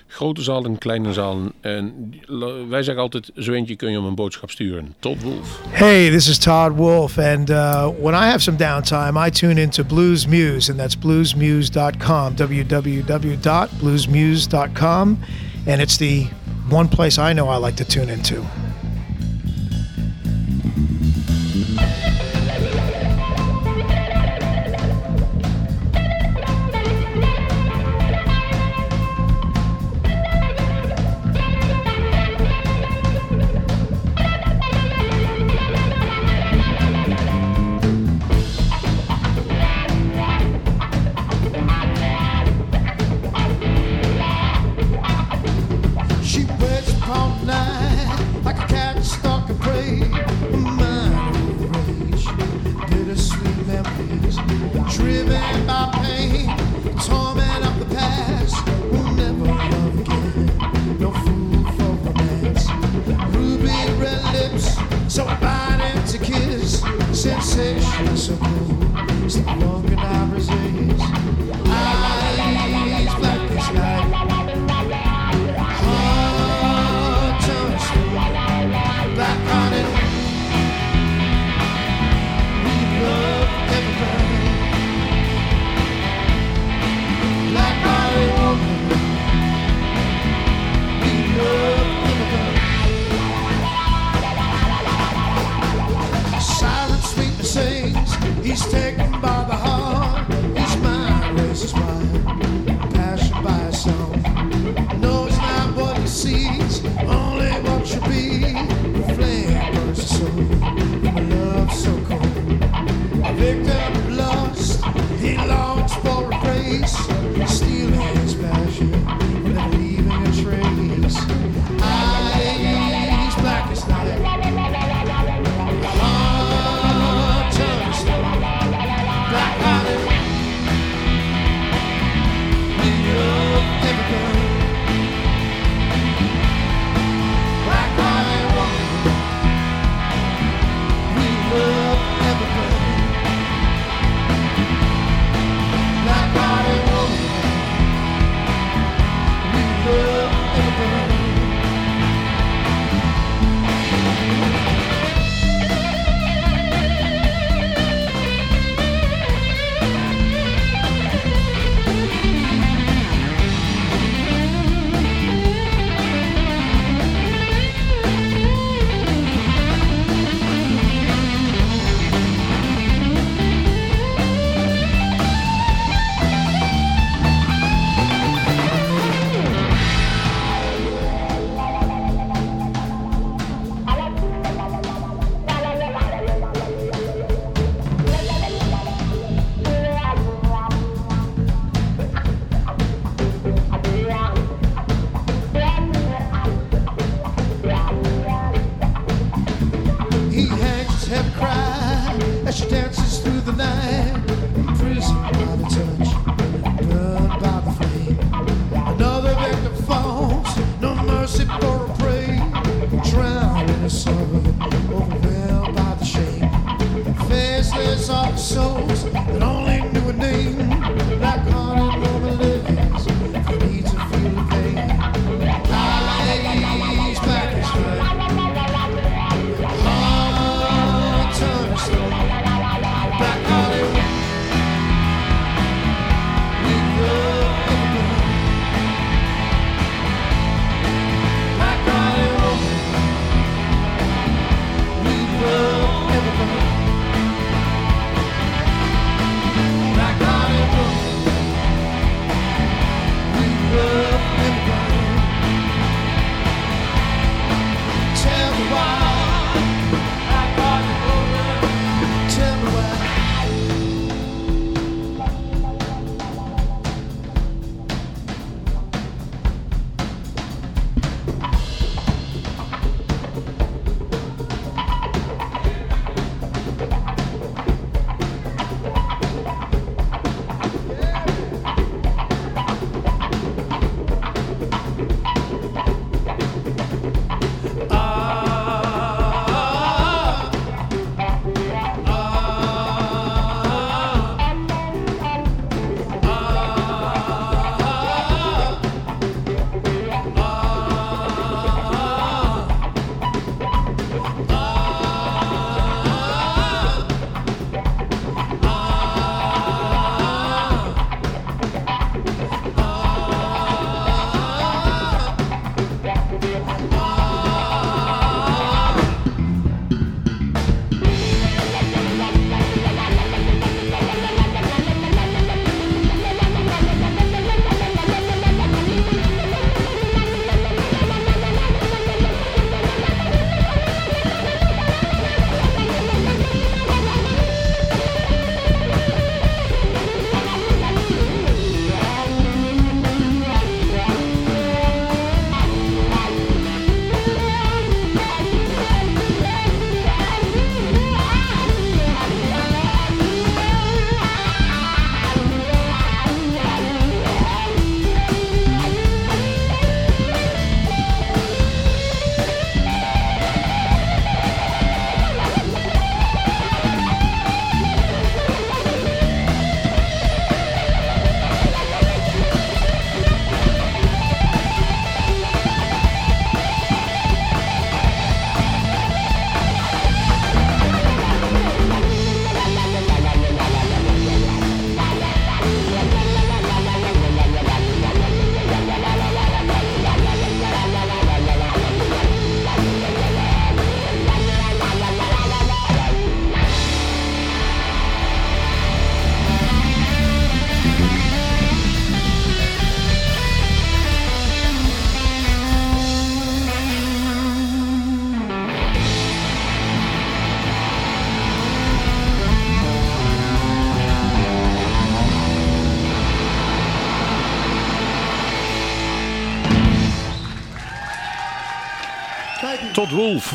grote 0.08 0.42
zalen, 0.42 0.78
kleine 0.78 1.12
zalen. 1.12 1.52
En 1.60 2.12
wij 2.68 2.82
zeggen 2.82 3.02
altijd, 3.02 3.30
zo 3.36 3.52
eentje 3.52 3.76
kun 3.76 3.90
je 3.90 3.98
om 3.98 4.04
een 4.04 4.14
boodschap 4.14 4.50
sturen. 4.50 4.94
Todd 4.98 5.22
Wolf. 5.22 5.60
Hey, 5.68 6.10
this 6.10 6.28
is 6.28 6.38
Todd 6.38 6.76
Wolf. 6.76 7.18
And 7.18 7.50
uh, 7.50 7.88
when 8.00 8.14
I 8.14 8.26
have 8.26 8.40
some 8.40 8.56
downtime, 8.56 9.26
I 9.26 9.30
tune 9.30 9.60
into 9.60 9.84
Blues 9.84 10.26
Muse. 10.26 10.70
And 10.70 10.80
that's 10.80 10.96
bluesmuse.com, 10.96 12.36
www.bluesmuse.com. 12.36 15.18
And 15.68 15.82
it's 15.82 15.98
the 15.98 16.24
one 16.70 16.88
place 16.88 17.18
I 17.18 17.34
know 17.34 17.48
I 17.48 17.56
like 17.58 17.76
to 17.76 17.84
tune 17.84 18.08
into. 18.08 18.44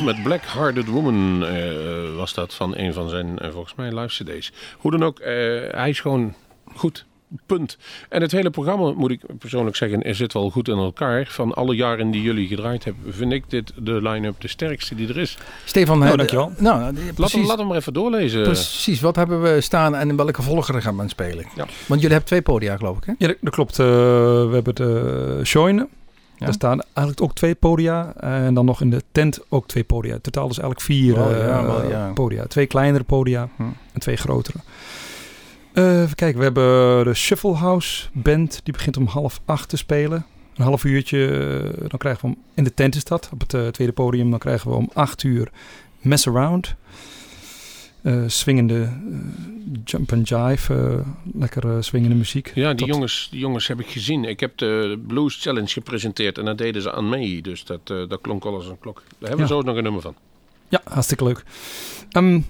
Met 0.03 0.23
Black 0.23 0.41
Hearted 0.45 0.87
Woman 0.87 1.43
uh, 1.43 2.15
was 2.15 2.33
dat 2.33 2.53
van 2.53 2.77
een 2.77 2.93
van 2.93 3.09
zijn, 3.09 3.37
uh, 3.41 3.49
volgens 3.51 3.75
mij, 3.75 3.99
live 3.99 4.23
cd's. 4.23 4.51
Hoe 4.77 4.91
dan 4.91 5.03
ook, 5.03 5.19
uh, 5.19 5.25
hij 5.71 5.89
is 5.89 5.99
gewoon 5.99 6.33
goed. 6.75 7.05
Punt. 7.45 7.77
En 8.09 8.21
het 8.21 8.31
hele 8.31 8.49
programma, 8.49 8.91
moet 8.91 9.11
ik 9.11 9.21
persoonlijk 9.39 9.75
zeggen, 9.75 10.15
zit 10.15 10.33
wel 10.33 10.49
goed 10.49 10.67
in 10.67 10.77
elkaar. 10.77 11.25
Van 11.29 11.53
alle 11.53 11.75
jaren 11.75 12.11
die 12.11 12.21
jullie 12.21 12.47
gedraaid 12.47 12.83
hebben, 12.83 13.13
vind 13.13 13.31
ik 13.31 13.49
dit 13.49 13.73
de 13.75 14.01
line-up 14.01 14.41
de 14.41 14.47
sterkste 14.47 14.95
die 14.95 15.07
er 15.07 15.17
is. 15.17 15.37
Stefan, 15.65 15.99
nou, 15.99 16.17
dankjewel. 16.17 16.51
Nou, 16.57 16.93
laat, 17.15 17.31
hem, 17.31 17.45
laat 17.45 17.57
hem 17.57 17.67
maar 17.67 17.77
even 17.77 17.93
doorlezen. 17.93 18.43
Precies, 18.43 19.01
wat 19.01 19.15
hebben 19.15 19.41
we 19.41 19.61
staan 19.61 19.95
en 19.95 20.09
in 20.09 20.15
welke 20.15 20.41
volgorde 20.41 20.81
gaan 20.81 20.97
we 20.97 21.09
spelen? 21.09 21.45
Ja. 21.55 21.65
Want 21.65 22.01
jullie 22.01 22.07
hebben 22.07 22.25
twee 22.25 22.41
podia, 22.41 22.77
geloof 22.77 22.97
ik, 22.97 23.03
hè? 23.05 23.13
Ja, 23.17 23.33
dat 23.41 23.53
klopt. 23.53 23.79
Uh, 23.79 23.85
we 23.85 24.49
hebben 24.51 24.75
de 24.75 25.39
Join. 25.43 25.89
Daar 26.43 26.53
staan 26.53 26.81
eigenlijk 26.81 27.21
ook 27.21 27.33
twee 27.33 27.55
podia. 27.55 28.13
En 28.15 28.53
dan 28.53 28.65
nog 28.65 28.81
in 28.81 28.89
de 28.89 29.03
tent 29.11 29.39
ook 29.49 29.67
twee 29.67 29.83
podia. 29.83 30.17
Totaal 30.21 30.47
dus 30.47 30.59
eigenlijk 30.59 30.85
vier 30.85 31.17
oh, 31.17 31.27
wel, 31.27 31.89
ja. 31.89 32.11
podia. 32.13 32.45
Twee 32.45 32.65
kleinere 32.65 33.03
podia 33.03 33.49
hm. 33.55 33.63
en 33.93 33.99
twee 33.99 34.15
grotere. 34.15 34.57
Uh, 35.73 36.01
even 36.01 36.15
kijken, 36.15 36.37
we 36.37 36.43
hebben 36.43 37.03
de 37.03 37.13
Shuffle 37.13 37.53
House 37.53 38.07
Band. 38.13 38.61
Die 38.63 38.73
begint 38.73 38.97
om 38.97 39.05
half 39.05 39.41
acht 39.45 39.69
te 39.69 39.77
spelen. 39.77 40.25
Een 40.55 40.63
half 40.63 40.83
uurtje. 40.83 41.27
Dan 41.87 41.99
krijgen 41.99 42.21
we 42.21 42.35
om, 42.35 42.43
in 42.53 42.63
de 42.63 42.73
tent 42.73 42.95
is 42.95 43.03
dat, 43.03 43.29
op 43.33 43.39
het 43.39 43.53
uh, 43.53 43.67
tweede 43.67 43.93
podium. 43.93 44.29
Dan 44.29 44.39
krijgen 44.39 44.69
we 44.69 44.75
om 44.75 44.89
acht 44.93 45.23
uur 45.23 45.51
Mess 46.01 46.27
Around. 46.27 46.75
Swingende 48.27 48.89
jump 49.83 50.13
and 50.13 50.29
jive. 50.29 51.03
lekkere 51.33 51.81
swingende 51.81 52.15
muziek. 52.15 52.51
Ja, 52.55 52.69
die, 52.69 52.77
Tot... 52.77 52.87
jongens, 52.87 53.27
die 53.31 53.39
jongens 53.39 53.67
heb 53.67 53.79
ik 53.79 53.87
gezien. 53.87 54.23
Ik 54.23 54.39
heb 54.39 54.57
de 54.57 54.99
Blues 55.07 55.41
Challenge 55.41 55.67
gepresenteerd. 55.67 56.37
En 56.37 56.45
daar 56.45 56.55
deden 56.55 56.81
ze 56.81 56.93
aan 56.93 57.09
mee. 57.09 57.41
Dus 57.41 57.65
dat, 57.65 57.87
dat 57.87 58.21
klonk 58.21 58.45
al 58.45 58.55
als 58.55 58.67
een 58.67 58.79
klok. 58.79 58.95
Daar 58.95 59.29
hebben 59.29 59.47
we 59.47 59.53
ja. 59.53 59.59
zo 59.59 59.61
nog 59.61 59.75
een 59.75 59.83
nummer 59.83 60.01
van. 60.01 60.15
Ja, 60.69 60.81
hartstikke 60.83 61.23
leuk. 61.23 61.43
Um, 62.17 62.45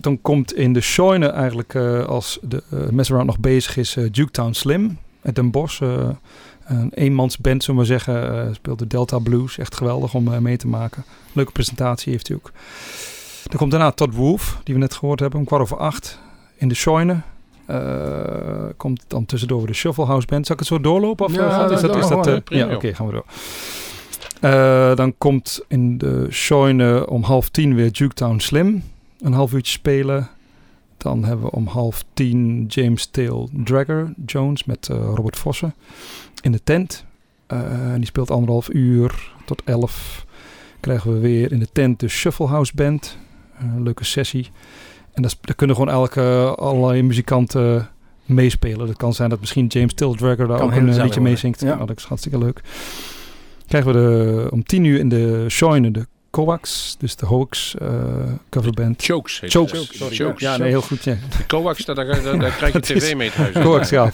dan 0.00 0.20
komt 0.20 0.54
in 0.54 0.72
de 0.72 0.80
Shoine 0.80 1.26
eigenlijk 1.26 1.74
uh, 1.74 2.04
als 2.04 2.38
de 2.42 2.62
uh, 2.72 2.88
Mess 2.88 3.10
Around 3.10 3.26
nog 3.26 3.38
bezig 3.38 3.76
is 3.76 3.96
uh, 3.96 4.08
Duketown 4.12 4.52
Slim 4.52 4.98
uit 5.22 5.34
Den 5.34 5.50
Bosch. 5.50 5.80
een 5.80 6.90
eenmansband, 6.94 7.64
zullen 7.64 7.80
we 7.80 7.88
maar 7.88 7.98
zeggen. 8.00 8.54
speelt 8.54 8.78
de 8.78 8.86
Delta 8.86 9.18
Blues. 9.18 9.58
Echt 9.58 9.74
geweldig 9.74 10.14
om 10.14 10.42
mee 10.42 10.56
te 10.56 10.66
maken. 10.66 11.04
Leuke 11.32 11.52
presentatie 11.52 12.12
heeft 12.12 12.28
hij 12.28 12.36
ook. 12.36 12.52
Dan 13.50 13.58
komt 13.58 13.70
daarna 13.70 13.90
Todd 13.90 14.14
Wolf, 14.14 14.60
die 14.64 14.74
we 14.74 14.80
net 14.80 14.94
gehoord 14.94 15.20
hebben, 15.20 15.38
om 15.38 15.46
kwart 15.46 15.62
over 15.62 15.76
acht 15.76 16.20
in 16.56 16.68
de 16.68 16.74
Shoine. 16.74 17.20
komt 18.76 19.04
dan 19.06 19.26
tussendoor 19.26 19.66
de 19.66 19.72
Shuffle 19.72 20.04
House 20.04 20.26
Band. 20.26 20.46
Zal 20.46 20.54
ik 20.54 20.60
het 20.60 20.70
zo 20.70 20.80
doorlopen? 20.80 21.26
Of 21.26 21.34
ja, 21.34 21.70
is 21.70 21.80
dat, 21.80 21.96
is 21.96 22.08
dat, 22.08 22.42
ja, 22.44 22.64
oké, 22.64 22.74
okay, 22.74 22.94
gaan 22.94 23.06
we 23.06 23.12
door. 23.12 23.24
Uh, 24.40 24.96
dan 24.96 25.14
komt 25.18 25.60
in 25.68 25.98
de 25.98 26.26
Shoine 26.30 27.08
om 27.08 27.22
half 27.22 27.48
tien 27.48 27.74
weer 27.74 27.90
Juketown 27.90 28.38
Slim 28.38 28.82
een 29.20 29.32
half 29.32 29.52
uurtje 29.52 29.72
spelen. 29.72 30.28
Dan 30.96 31.24
hebben 31.24 31.44
we 31.44 31.50
om 31.50 31.66
half 31.66 32.04
tien 32.14 32.66
James 32.66 33.06
Tail 33.06 33.48
Dragger 33.52 34.12
Jones 34.26 34.64
met 34.64 34.86
Robert 34.86 35.38
Vossen 35.38 35.74
in 36.42 36.52
de 36.52 36.62
tent. 36.64 37.04
Die 37.96 38.06
speelt 38.06 38.30
anderhalf 38.30 38.68
uur 38.72 39.32
tot 39.44 39.62
elf. 39.64 40.26
Krijgen 40.80 41.12
we 41.12 41.18
weer 41.18 41.52
in 41.52 41.58
de 41.58 41.68
tent 41.72 42.00
de 42.00 42.08
Shuffle 42.08 42.46
House 42.46 42.72
Band. 42.74 43.18
Uh, 43.62 43.82
leuke 43.82 44.04
sessie. 44.04 44.50
En 45.12 45.22
daar, 45.22 45.32
daar, 45.40 45.54
kunnen 45.54 45.76
gewoon 45.76 45.92
elke 45.92 46.54
allerlei 46.56 47.02
muzikanten 47.02 47.88
meespelen. 48.24 48.88
Het 48.88 48.96
kan 48.96 49.14
zijn 49.14 49.30
dat 49.30 49.40
misschien 49.40 49.66
James 49.66 49.94
Tail 49.94 50.14
Dragger 50.14 50.48
daar 50.48 50.60
ook 50.60 50.72
een 50.72 51.02
liedje 51.02 51.20
meezingt. 51.20 51.60
Ja. 51.60 51.72
Oh, 51.72 51.86
dat 51.86 51.96
is 51.96 52.04
hartstikke 52.04 52.38
leuk. 52.38 52.60
Krijgen 53.66 53.92
we 53.92 53.98
de, 53.98 54.48
om 54.50 54.64
tien 54.64 54.84
uur 54.84 54.98
in 54.98 55.08
de 55.08 55.44
Shoine 55.48 55.90
de 55.90 56.06
Coax, 56.30 56.96
dus 56.98 57.16
de 57.16 57.26
Hoax 57.26 57.74
uh, 57.82 57.88
coverband. 58.50 59.02
Chokes 59.02 59.40
heet 59.40 59.50
Chokes. 59.50 59.78
Chokes. 59.78 59.96
Sorry, 59.96 60.16
Chokes. 60.16 60.40
Ja, 60.40 60.56
nee, 60.56 60.68
heel 60.68 60.82
goed. 60.82 61.04
Ja. 61.04 61.14
De 61.14 61.46
Coax, 61.46 61.84
daar, 61.84 61.94
daar, 61.94 62.22
daar 62.22 62.56
krijg 62.56 62.72
je 62.72 62.80
tv 62.80 63.14
mee 63.14 63.30
thuis. 63.30 63.52
Coax, 63.52 63.88
ja. 63.98 64.10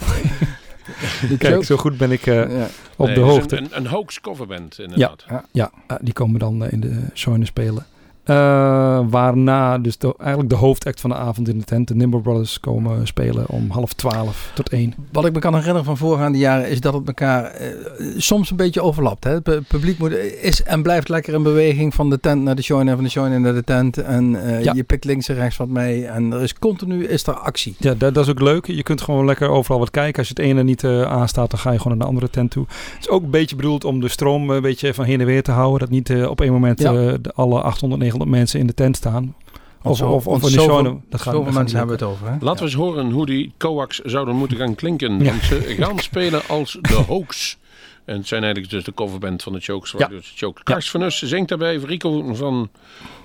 Kijk, 1.39 1.65
zo 1.65 1.77
goed 1.77 1.97
ben 1.97 2.13
ik 2.13 2.27
uh, 2.27 2.35
ja. 2.35 2.69
op 2.97 3.07
nee, 3.07 3.15
de 3.15 3.21
hoogte. 3.21 3.57
Een, 3.57 3.69
een, 3.71 3.87
hoax 3.87 4.21
coverband 4.21 4.79
inderdaad. 4.79 5.25
Ja, 5.29 5.45
ja, 5.53 5.71
ja 5.87 5.99
die 6.03 6.13
komen 6.13 6.41
dan 6.41 6.65
uh, 6.65 6.73
in 6.73 6.81
de 6.81 7.03
show 7.15 7.45
spelen. 7.45 7.87
Uh, 8.31 9.01
waarna 9.11 9.79
dus 9.79 9.99
de, 9.99 10.15
eigenlijk 10.19 10.51
de 10.51 10.57
hoofdact 10.57 11.01
van 11.01 11.11
de 11.11 11.17
avond 11.17 11.49
in 11.49 11.59
de 11.59 11.65
tent, 11.65 11.89
de 11.89 11.95
Nimble 11.95 12.21
Brothers, 12.21 12.61
komen 12.61 13.07
spelen 13.07 13.49
om 13.49 13.71
half 13.71 13.93
twaalf 13.93 14.51
tot 14.55 14.69
één. 14.69 14.95
Wat 15.13 15.25
ik 15.25 15.33
me 15.33 15.39
kan 15.39 15.53
herinneren 15.53 15.85
van 15.85 15.97
voorgaande 15.97 16.39
jaren 16.39 16.69
is 16.69 16.81
dat 16.81 16.95
het 16.95 17.07
elkaar 17.07 17.61
uh, 17.61 17.69
soms 18.17 18.51
een 18.51 18.57
beetje 18.57 18.83
overlapt. 18.83 19.25
Hè? 19.25 19.31
Het 19.43 19.69
publiek 19.69 19.99
moet, 19.99 20.13
is 20.41 20.63
en 20.63 20.83
blijft 20.83 21.09
lekker 21.09 21.35
in 21.35 21.43
beweging 21.43 21.95
van 21.95 22.11
de 22.11 22.21
tent 22.21 22.43
naar 22.43 22.57
de 22.57 22.63
show 22.63 22.81
en 22.81 22.95
van 22.95 23.05
de 23.05 23.11
show 23.11 23.39
naar 23.39 23.55
de 23.55 23.65
tent. 23.65 23.99
En 23.99 24.31
ja. 24.63 24.73
je 24.73 24.85
pikt 24.85 25.05
links 25.05 25.29
en 25.29 25.35
rechts 25.35 25.57
wat 25.57 25.69
mee 25.69 26.07
en 26.07 26.33
er 26.33 26.43
is 26.43 26.55
continu 26.55 27.07
is 27.07 27.27
er 27.27 27.35
actie. 27.35 27.75
Ja, 27.79 27.95
dat, 27.95 28.15
dat, 28.15 28.25
is 28.25 28.31
ook 28.31 28.41
leuk. 28.41 28.67
Je 28.67 28.83
kunt 28.83 29.03
gewoon 29.03 29.25
lekker 29.25 29.49
overal 29.49 29.79
wat 29.79 29.91
kijken. 29.91 30.19
Als 30.19 30.29
je 30.29 30.35
het 30.37 30.45
ene 30.45 30.63
niet 30.63 30.85
aanstaat, 30.85 31.51
dan 31.51 31.59
ga 31.59 31.71
je 31.71 31.79
gewoon 31.79 31.99
naar 31.99 32.07
de 32.07 32.13
andere 32.13 32.31
tent 32.31 32.51
toe. 32.51 32.65
Het 32.69 33.01
is 33.01 33.09
ook 33.09 33.23
een 33.23 33.31
beetje 33.31 33.57
bedoeld 33.57 33.85
om 33.85 34.01
de 34.01 34.09
stroom 34.09 34.51
een 34.51 34.63
beetje 34.63 34.95
van 34.95 35.05
heen 35.05 35.21
en 35.21 35.27
weer 35.27 35.43
te 35.43 35.51
houden. 35.51 35.81
Dat 35.81 35.91
niet 35.91 36.27
op 36.27 36.41
één 36.41 36.53
moment 36.53 36.81
ja. 36.81 36.93
de, 36.93 37.21
alle 37.35 37.61
800, 37.61 38.03
900 38.17 38.31
mensen 38.31 38.61
in 38.61 38.67
de 38.67 38.75
tent 38.75 38.97
staan. 38.97 39.35
Of, 39.83 40.03
of, 40.03 40.27
of, 40.27 40.43
of 40.43 40.51
zoveel, 40.51 41.03
dat 41.09 41.21
gaat, 41.21 41.35
zoveel 41.35 41.53
mensen 41.53 41.79
hebben 41.79 41.99
we 41.99 42.05
het 42.05 42.13
over. 42.13 42.27
Hè? 42.27 42.37
Laten 42.41 42.59
we 42.59 42.65
eens 42.65 42.75
horen 42.75 43.11
hoe 43.11 43.27
die 43.27 43.53
coax 43.59 43.99
zouden 43.99 44.37
moeten 44.37 44.57
gaan 44.57 44.75
klinken. 44.75 45.25
Want 45.25 45.43
ze 45.43 45.61
gaan 45.79 45.99
spelen 45.99 46.49
als 46.49 46.79
de 46.81 46.95
Hoax. 46.95 47.59
En 48.05 48.17
het 48.17 48.29
zijn 48.29 48.43
eigenlijk 48.43 48.73
dus 48.73 48.85
de 48.85 48.95
coverband 48.95 49.43
van 49.43 49.53
de 49.53 49.61
Chokes. 49.61 49.95
Ja. 49.99 50.07
Dus 50.07 50.33
Choke. 50.37 50.63
Kars 50.63 50.91
van 50.91 51.03
Us 51.03 51.23
zingt 51.23 51.49
daarbij. 51.49 51.77
Rico 51.77 52.35
van... 52.35 52.71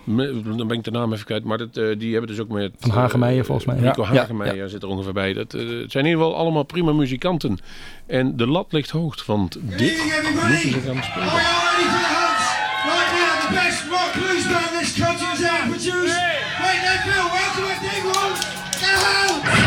Dan 0.06 0.68
ben 0.68 0.78
ik 0.78 0.84
de 0.84 0.92
naam 0.92 1.14
even 1.14 1.26
kwijt. 1.26 1.44
Maar 1.44 1.58
dat, 1.58 1.78
uh, 1.78 2.00
die 2.00 2.12
hebben 2.12 2.30
dus 2.30 2.40
ook 2.40 2.50
met... 2.50 2.72
Van 2.80 2.90
Hagemeijer 2.90 3.46
volgens 3.46 3.68
mij. 3.68 3.78
Rico 3.78 4.02
ja. 4.02 4.08
Hagemeijer 4.08 4.56
ja. 4.56 4.68
zit 4.68 4.84
er 4.84 4.90
ongeveer 4.90 5.14
bij. 5.14 5.34
Dat, 5.34 5.54
uh, 5.54 5.82
het 5.82 5.92
zijn 5.92 6.06
in 6.06 6.12
ieder 6.12 6.26
geval 6.26 6.40
allemaal 6.40 6.64
prima 6.64 6.94
muzikanten. 6.94 7.60
En 8.06 8.38
de 8.38 8.48
lat 8.48 8.72
ligt 8.72 8.90
hoog. 8.90 9.26
Want 9.26 9.58
dit 9.78 9.98
moeten 10.34 10.72
ze 10.72 10.80
gaan 10.80 11.04
spelen. 11.04 12.41
Right 12.84 13.12
now, 13.14 13.48
the 13.48 13.54
best 13.54 13.86
rock 13.90 14.14
blues 14.16 14.48
band 14.48 14.76
this 14.76 14.98
country 14.98 15.28
has 15.28 15.44
ever 15.44 15.70
produced. 15.70 16.18
Hey. 16.18 16.42
Mate, 16.62 17.02
feel 17.06 17.28
welcome 17.30 17.66
at 17.66 17.78
Digwall. 17.78 18.34
Get 18.80 19.56
out! 19.56 19.61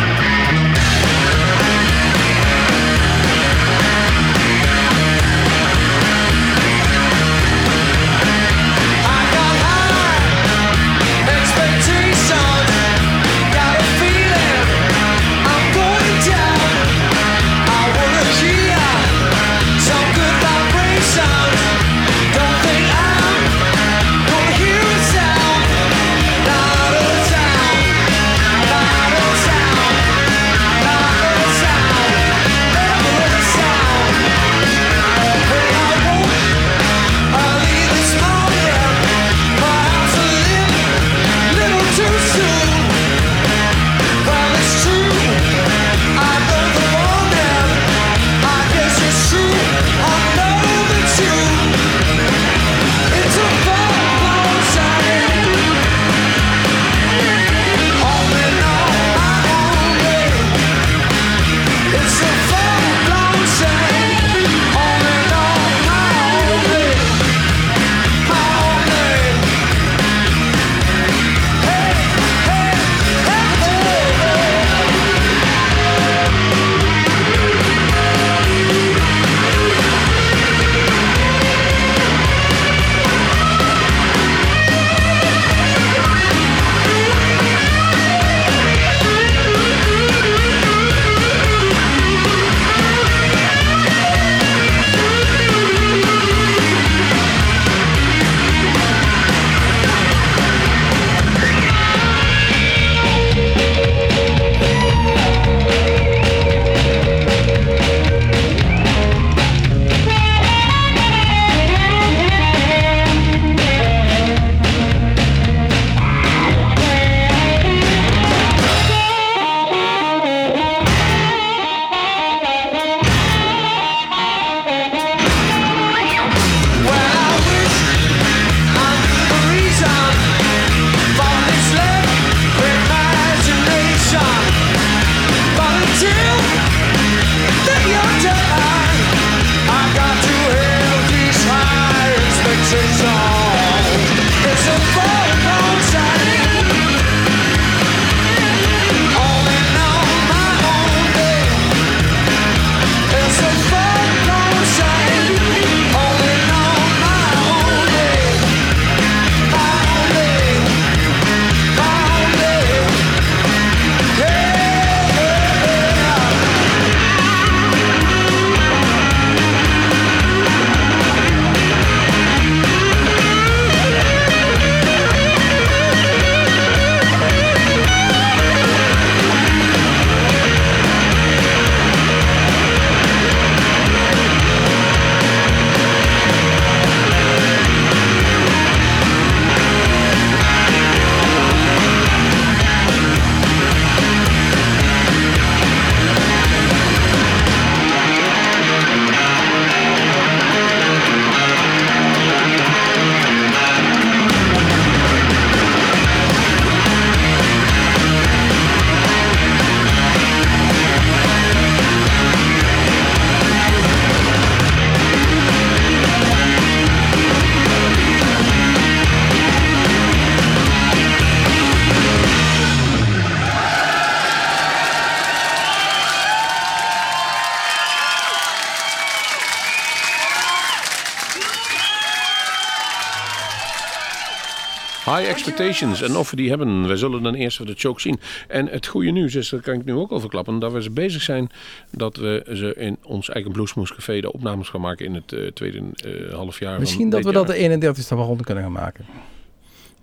High 235.25 235.37
Expectations. 235.37 236.03
En 236.03 236.17
of 236.17 236.31
we 236.31 236.37
die 236.37 236.49
hebben, 236.49 236.87
we 236.87 236.97
zullen 236.97 237.23
dan 237.23 237.35
eerst 237.35 237.67
de 237.67 237.75
choke 237.77 238.01
zien. 238.01 238.21
En 238.49 238.67
het 238.69 238.87
goede 238.87 239.11
nieuws 239.11 239.35
is, 239.35 239.49
dat 239.49 239.61
kan 239.61 239.75
ik 239.75 239.85
nu 239.85 239.93
ook 239.93 240.11
al 240.11 240.21
verklappen, 240.21 240.59
dat 240.59 240.73
we 240.73 240.83
ze 240.83 240.91
bezig 240.91 241.23
zijn 241.23 241.51
dat 241.91 242.17
we 242.17 242.47
ze 242.53 242.75
in 242.75 242.97
ons 243.03 243.29
eigen 243.29 243.53
Bluesmoes 243.53 243.95
Café 243.95 244.21
de 244.21 244.33
opnames 244.33 244.69
gaan 244.69 244.81
maken 244.81 245.07
in 245.07 245.15
het 245.15 245.33
uh, 245.33 245.47
tweede 245.47 245.83
uh, 246.07 246.35
half 246.35 246.59
jaar. 246.59 246.79
Misschien 246.79 247.11
dat 247.11 247.25
we 247.25 247.33
dat 247.33 247.47
de 247.47 247.93
31ste 247.93 248.09
rond 248.09 248.45
kunnen 248.45 248.65
gaan 248.65 248.73
maken. 248.73 249.05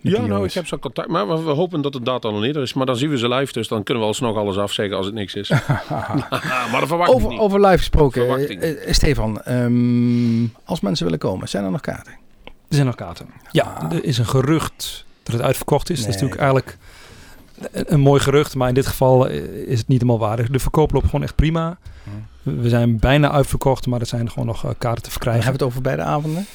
Ja, 0.00 0.26
nou, 0.26 0.44
ik 0.44 0.52
heb 0.52 0.66
zo 0.66 0.78
contact. 0.78 1.08
Maar 1.08 1.44
we 1.44 1.50
hopen 1.50 1.80
dat 1.80 1.92
de 1.92 2.02
data 2.02 2.30
nog 2.30 2.44
eerder 2.44 2.62
is. 2.62 2.72
Maar 2.72 2.86
dan 2.86 2.96
zien 2.96 3.10
we 3.10 3.18
ze 3.18 3.28
live, 3.28 3.52
dus 3.52 3.68
dan 3.68 3.82
kunnen 3.82 4.02
we 4.02 4.08
alsnog 4.08 4.36
alles 4.36 4.56
afzeggen 4.56 4.96
als 4.96 5.06
het 5.06 5.14
niks 5.14 5.34
is. 5.34 5.48
maar 6.70 6.76
dat 6.78 6.88
verwacht 6.88 7.12
over, 7.12 7.28
niet. 7.28 7.38
Over 7.38 7.60
live 7.60 7.78
gesproken, 7.78 8.40
uh, 8.40 8.92
Stefan. 8.92 9.40
Um, 9.48 10.52
als 10.64 10.80
mensen 10.80 11.04
willen 11.04 11.20
komen, 11.20 11.48
zijn 11.48 11.64
er 11.64 11.70
nog 11.70 11.80
kaarten? 11.80 12.12
Er 12.44 12.52
zijn 12.78 12.86
nog 12.86 12.94
kaarten. 12.94 13.26
Ja, 13.50 13.90
er 13.90 14.04
is 14.04 14.18
een 14.18 14.26
gerucht 14.26 15.04
dat 15.22 15.34
het 15.34 15.44
uitverkocht 15.44 15.90
is. 15.90 15.96
Nee. 15.96 16.06
Dat 16.06 16.14
is 16.14 16.20
natuurlijk 16.20 16.40
eigenlijk 16.40 16.78
een, 17.72 17.92
een, 17.92 18.00
mooi 18.00 18.20
gerucht, 18.20 18.54
maar 18.54 18.68
in 18.68 18.74
dit 18.74 18.86
geval 18.86 19.28
eh, 19.28 19.36
is 19.44 19.78
het 19.78 19.88
niet 19.88 20.00
helemaal 20.00 20.28
waardig. 20.28 20.48
De 20.48 20.58
verkoop 20.58 20.92
loopt 20.92 21.06
gewoon 21.06 21.22
echt 21.22 21.34
prima. 21.34 21.78
Hm. 22.04 22.10
We 22.60 22.68
zijn 22.68 22.98
bijna 22.98 23.30
uitverkocht, 23.30 23.86
maar 23.86 24.00
er 24.00 24.06
zijn 24.06 24.30
gewoon 24.30 24.46
nog 24.46 24.64
uh, 24.64 24.70
kaarten 24.78 25.02
te 25.02 25.10
verkrijgen. 25.10 25.42
Hebben 25.42 25.60
we 25.60 25.66
het 25.66 25.74
over 25.74 25.82
beide 25.82 26.02
avonden? 26.02 26.46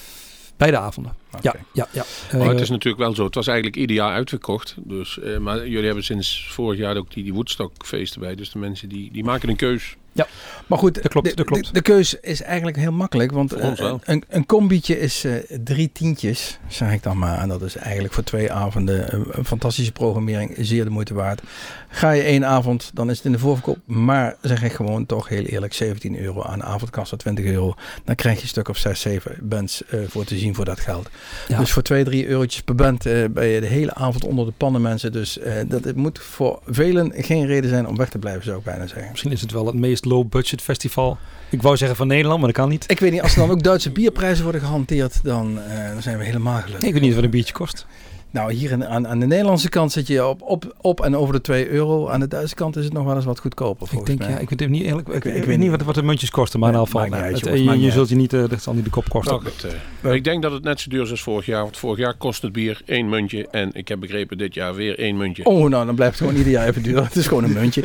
Beide 0.57 0.77
avonden. 0.77 1.13
Ja, 1.41 1.55
ja, 1.73 1.87
ja. 1.91 2.05
Maar 2.37 2.49
het 2.49 2.59
is 2.59 2.69
natuurlijk 2.69 3.03
wel 3.03 3.15
zo. 3.15 3.25
Het 3.25 3.35
was 3.35 3.47
eigenlijk 3.47 3.77
ieder 3.77 3.95
jaar 3.95 4.13
uitverkocht. 4.13 4.75
Dus, 4.77 5.19
uh, 5.23 5.37
maar 5.37 5.67
jullie 5.67 5.85
hebben 5.85 6.03
sinds 6.03 6.47
vorig 6.51 6.79
jaar 6.79 6.97
ook 6.97 7.13
die, 7.13 7.23
die 7.23 7.33
Woodstock 7.33 7.71
feesten 7.85 8.21
bij. 8.21 8.35
Dus 8.35 8.51
de 8.51 8.59
mensen 8.59 8.89
die, 8.89 9.11
die 9.11 9.23
maken 9.23 9.49
een 9.49 9.55
keus. 9.55 9.95
Ja, 10.17 10.27
maar 10.67 10.77
goed, 10.77 11.01
dat 11.01 11.11
klopt, 11.11 11.29
de, 11.29 11.35
dat 11.35 11.45
klopt. 11.45 11.65
De, 11.65 11.71
de, 11.71 11.81
keus 11.81 12.19
is 12.19 12.41
eigenlijk 12.41 12.77
heel 12.77 12.91
makkelijk. 12.91 13.31
Want 13.31 13.57
uh, 13.57 13.93
een, 14.03 14.23
een 14.27 14.45
combietje 14.45 14.99
is 14.99 15.25
uh, 15.25 15.35
drie 15.63 15.91
tientjes, 15.91 16.59
zeg 16.67 16.91
ik 16.91 17.03
dan 17.03 17.17
maar. 17.17 17.39
En 17.39 17.49
dat 17.49 17.61
is 17.61 17.75
eigenlijk 17.75 18.13
voor 18.13 18.23
twee 18.23 18.51
avonden 18.51 19.13
een, 19.13 19.25
een, 19.29 19.45
fantastische 19.45 19.91
programmering. 19.91 20.55
Zeer 20.59 20.83
de 20.83 20.89
moeite 20.89 21.13
waard. 21.13 21.41
Ga 21.89 22.11
je 22.11 22.21
één 22.21 22.45
avond, 22.45 22.91
dan 22.93 23.09
is 23.09 23.17
het 23.17 23.25
in 23.25 23.31
de 23.31 23.39
voorverkoop. 23.39 23.77
Maar 23.85 24.35
zeg 24.41 24.63
ik 24.63 24.71
gewoon 24.71 25.05
toch 25.05 25.27
heel 25.27 25.43
eerlijk, 25.43 25.73
17 25.73 26.19
euro 26.19 26.43
aan 26.43 26.63
avondkassa, 26.63 27.15
20 27.15 27.45
euro. 27.45 27.73
Dan 28.03 28.15
krijg 28.15 28.35
je 28.35 28.41
een 28.41 28.47
stuk 28.47 28.69
of 28.69 28.77
6, 28.77 29.01
7 29.01 29.37
bands 29.41 29.83
uh, 29.93 29.99
voor 30.07 30.23
te 30.23 30.37
zien 30.37 30.55
voor 30.55 30.65
dat 30.65 30.79
geld. 30.79 31.09
Ja. 31.47 31.59
Dus 31.59 31.71
voor 31.71 31.81
2, 31.81 32.03
3 32.03 32.27
eurotjes 32.27 32.61
per 32.61 32.75
band 32.75 33.03
ben 33.31 33.45
je 33.45 33.59
de 33.61 33.67
hele 33.67 33.93
avond 33.93 34.25
onder 34.25 34.45
de 34.45 34.53
pannen 34.57 34.81
mensen. 34.81 35.11
Dus 35.11 35.39
dat 35.67 35.83
het 35.83 35.95
moet 35.95 36.19
voor 36.19 36.59
velen 36.65 37.13
geen 37.15 37.45
reden 37.45 37.69
zijn 37.69 37.87
om 37.87 37.97
weg 37.97 38.09
te 38.09 38.19
blijven, 38.19 38.43
zou 38.43 38.57
ik 38.57 38.63
bijna 38.63 38.87
zeggen. 38.87 39.07
Misschien 39.11 39.31
is 39.31 39.41
het 39.41 39.51
wel 39.51 39.65
het 39.65 39.75
meest 39.75 40.05
low-budget 40.07 40.61
festival. 40.61 41.17
Ik 41.49 41.61
wou 41.61 41.77
zeggen 41.77 41.97
van 41.97 42.07
Nederland, 42.07 42.39
maar 42.39 42.47
dat 42.47 42.57
kan 42.57 42.69
niet. 42.69 42.83
Ik 42.87 42.99
weet 42.99 43.11
niet, 43.11 43.21
als 43.21 43.33
er 43.33 43.39
dan 43.39 43.49
ook 43.49 43.63
Duitse 43.63 43.91
bierprijzen 43.91 44.43
worden 44.43 44.61
gehanteerd, 44.61 45.23
dan, 45.23 45.57
uh, 45.57 45.89
dan 45.91 46.01
zijn 46.01 46.17
we 46.17 46.23
helemaal 46.23 46.61
gelukkig. 46.61 46.87
Ik 46.87 46.93
weet 46.93 47.01
niet 47.01 47.15
wat 47.15 47.23
een 47.23 47.29
biertje 47.29 47.53
kost. 47.53 47.85
Nou, 48.31 48.53
hier 48.53 48.71
in, 48.71 48.85
aan, 48.85 49.07
aan 49.07 49.19
de 49.19 49.25
Nederlandse 49.25 49.69
kant 49.69 49.91
zit 49.91 50.07
je 50.07 50.25
op, 50.25 50.41
op, 50.41 50.75
op 50.81 51.01
en 51.01 51.15
over 51.15 51.33
de 51.33 51.41
2 51.41 51.69
euro. 51.69 52.09
Aan 52.09 52.19
de 52.19 52.27
Duitse 52.27 52.55
kant 52.55 52.75
is 52.75 52.83
het 52.83 52.93
nog 52.93 53.05
wel 53.05 53.15
eens 53.15 53.25
wat 53.25 53.39
goedkoper. 53.39 53.87
Ik 53.91 54.05
denk, 54.05 54.19
mij. 54.19 54.29
ja, 54.29 54.37
ik 54.37 54.49
weet 54.49 54.69
niet 54.69 54.83
eerlijk. 54.83 55.07
Ik, 55.07 55.25
ik, 55.25 55.35
ik 55.35 55.43
weet 55.43 55.57
niet 55.57 55.69
wat, 55.69 55.81
wat 55.81 55.95
de 55.95 56.03
muntjes 56.03 56.29
kosten, 56.29 56.59
maar 56.59 56.71
nee, 56.71 56.81
in 56.81 56.87
ieder 56.87 57.01
geval. 57.01 57.63
Nou, 57.63 57.77
je, 57.77 57.83
je 57.83 57.91
zult 57.91 58.09
je 58.09 58.15
niet, 58.15 58.33
uh, 58.33 58.49
dat 58.49 58.61
zal 58.61 58.73
niet 58.73 58.83
de 58.83 58.89
kop 58.89 59.09
kosten. 59.09 59.33
Nou, 59.33 59.45
het, 59.45 59.75
uh, 60.03 60.13
ik 60.13 60.23
denk 60.23 60.41
dat 60.41 60.51
het 60.51 60.63
net 60.63 60.79
zo 60.79 60.89
duur 60.89 61.03
is 61.03 61.11
als 61.11 61.21
vorig 61.21 61.45
jaar. 61.45 61.61
Want 61.63 61.77
vorig 61.77 61.97
jaar 61.97 62.13
kost 62.13 62.41
het 62.41 62.51
bier 62.51 62.81
één 62.85 63.09
muntje. 63.09 63.47
En 63.51 63.69
ik 63.73 63.87
heb 63.87 63.99
begrepen 63.99 64.37
dit 64.37 64.53
jaar 64.53 64.75
weer 64.75 64.99
één 64.99 65.17
muntje. 65.17 65.45
Oh, 65.45 65.69
nou, 65.69 65.85
dan 65.85 65.95
blijft 65.95 66.19
het 66.19 66.27
gewoon 66.27 66.37
ieder 66.37 66.53
jaar 66.53 66.67
even 66.67 66.83
duur. 66.83 67.03
Het 67.07 67.15
is 67.15 67.27
gewoon 67.27 67.43
een 67.43 67.53
muntje. 67.53 67.81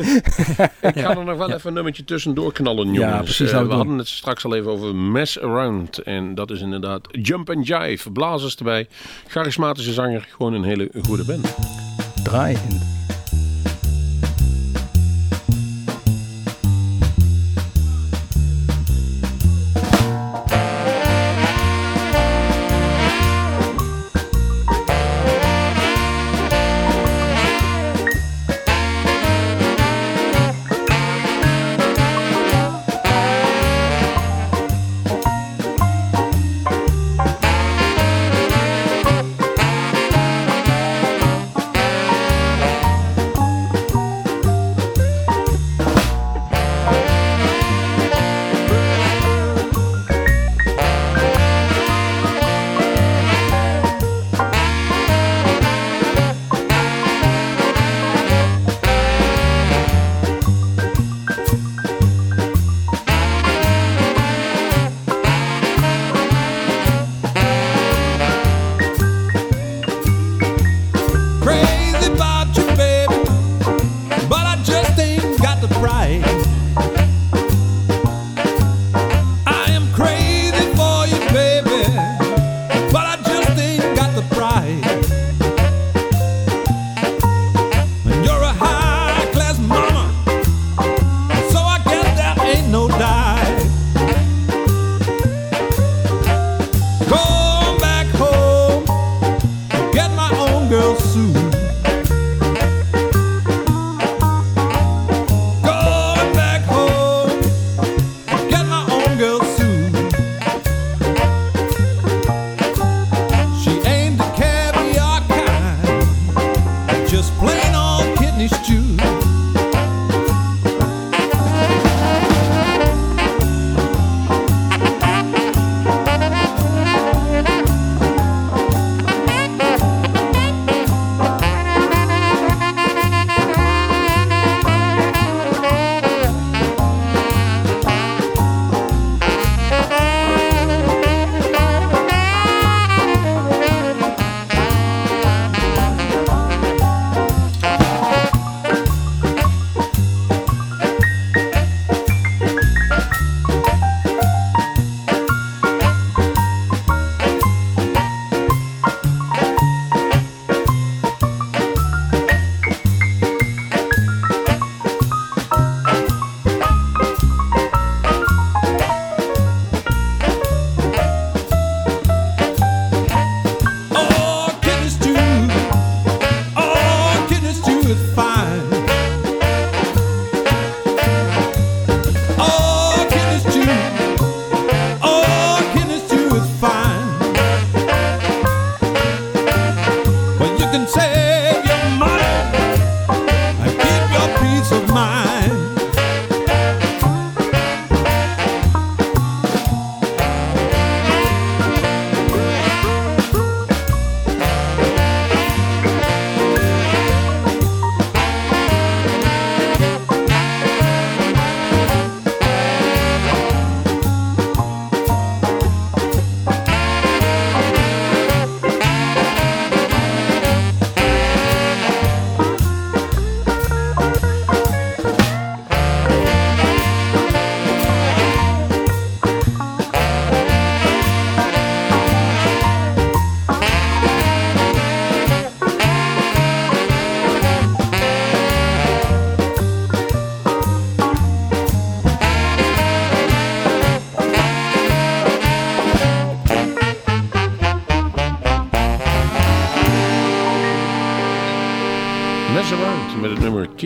ik 0.81 0.99
ga 0.99 1.17
er 1.17 1.25
nog 1.25 1.37
wel 1.37 1.51
even 1.51 1.67
een 1.67 1.73
nummertje 1.73 2.03
tussendoor 2.03 2.53
knallen, 2.53 2.85
jongens. 2.85 3.13
Ja, 3.13 3.21
precies. 3.21 3.51
Uh, 3.51 3.67
we 3.67 3.73
hadden 3.73 3.97
het 3.97 4.07
straks 4.07 4.45
al 4.45 4.55
even 4.55 4.71
over 4.71 4.95
Mess 4.95 5.39
Around. 5.39 5.97
En 5.97 6.35
dat 6.35 6.51
is 6.51 6.61
inderdaad 6.61 7.07
Jump 7.11 7.49
and 7.49 7.67
Jive. 7.67 8.11
Blazers 8.11 8.55
erbij. 8.55 8.87
Charismatische 9.27 9.93
zanger. 9.93 10.27
Gewoon 10.35 10.53
een 10.53 10.63
hele 10.63 10.89
goede 11.07 11.23
band. 11.23 11.55
Draai 12.23 12.53
in. 12.69 12.92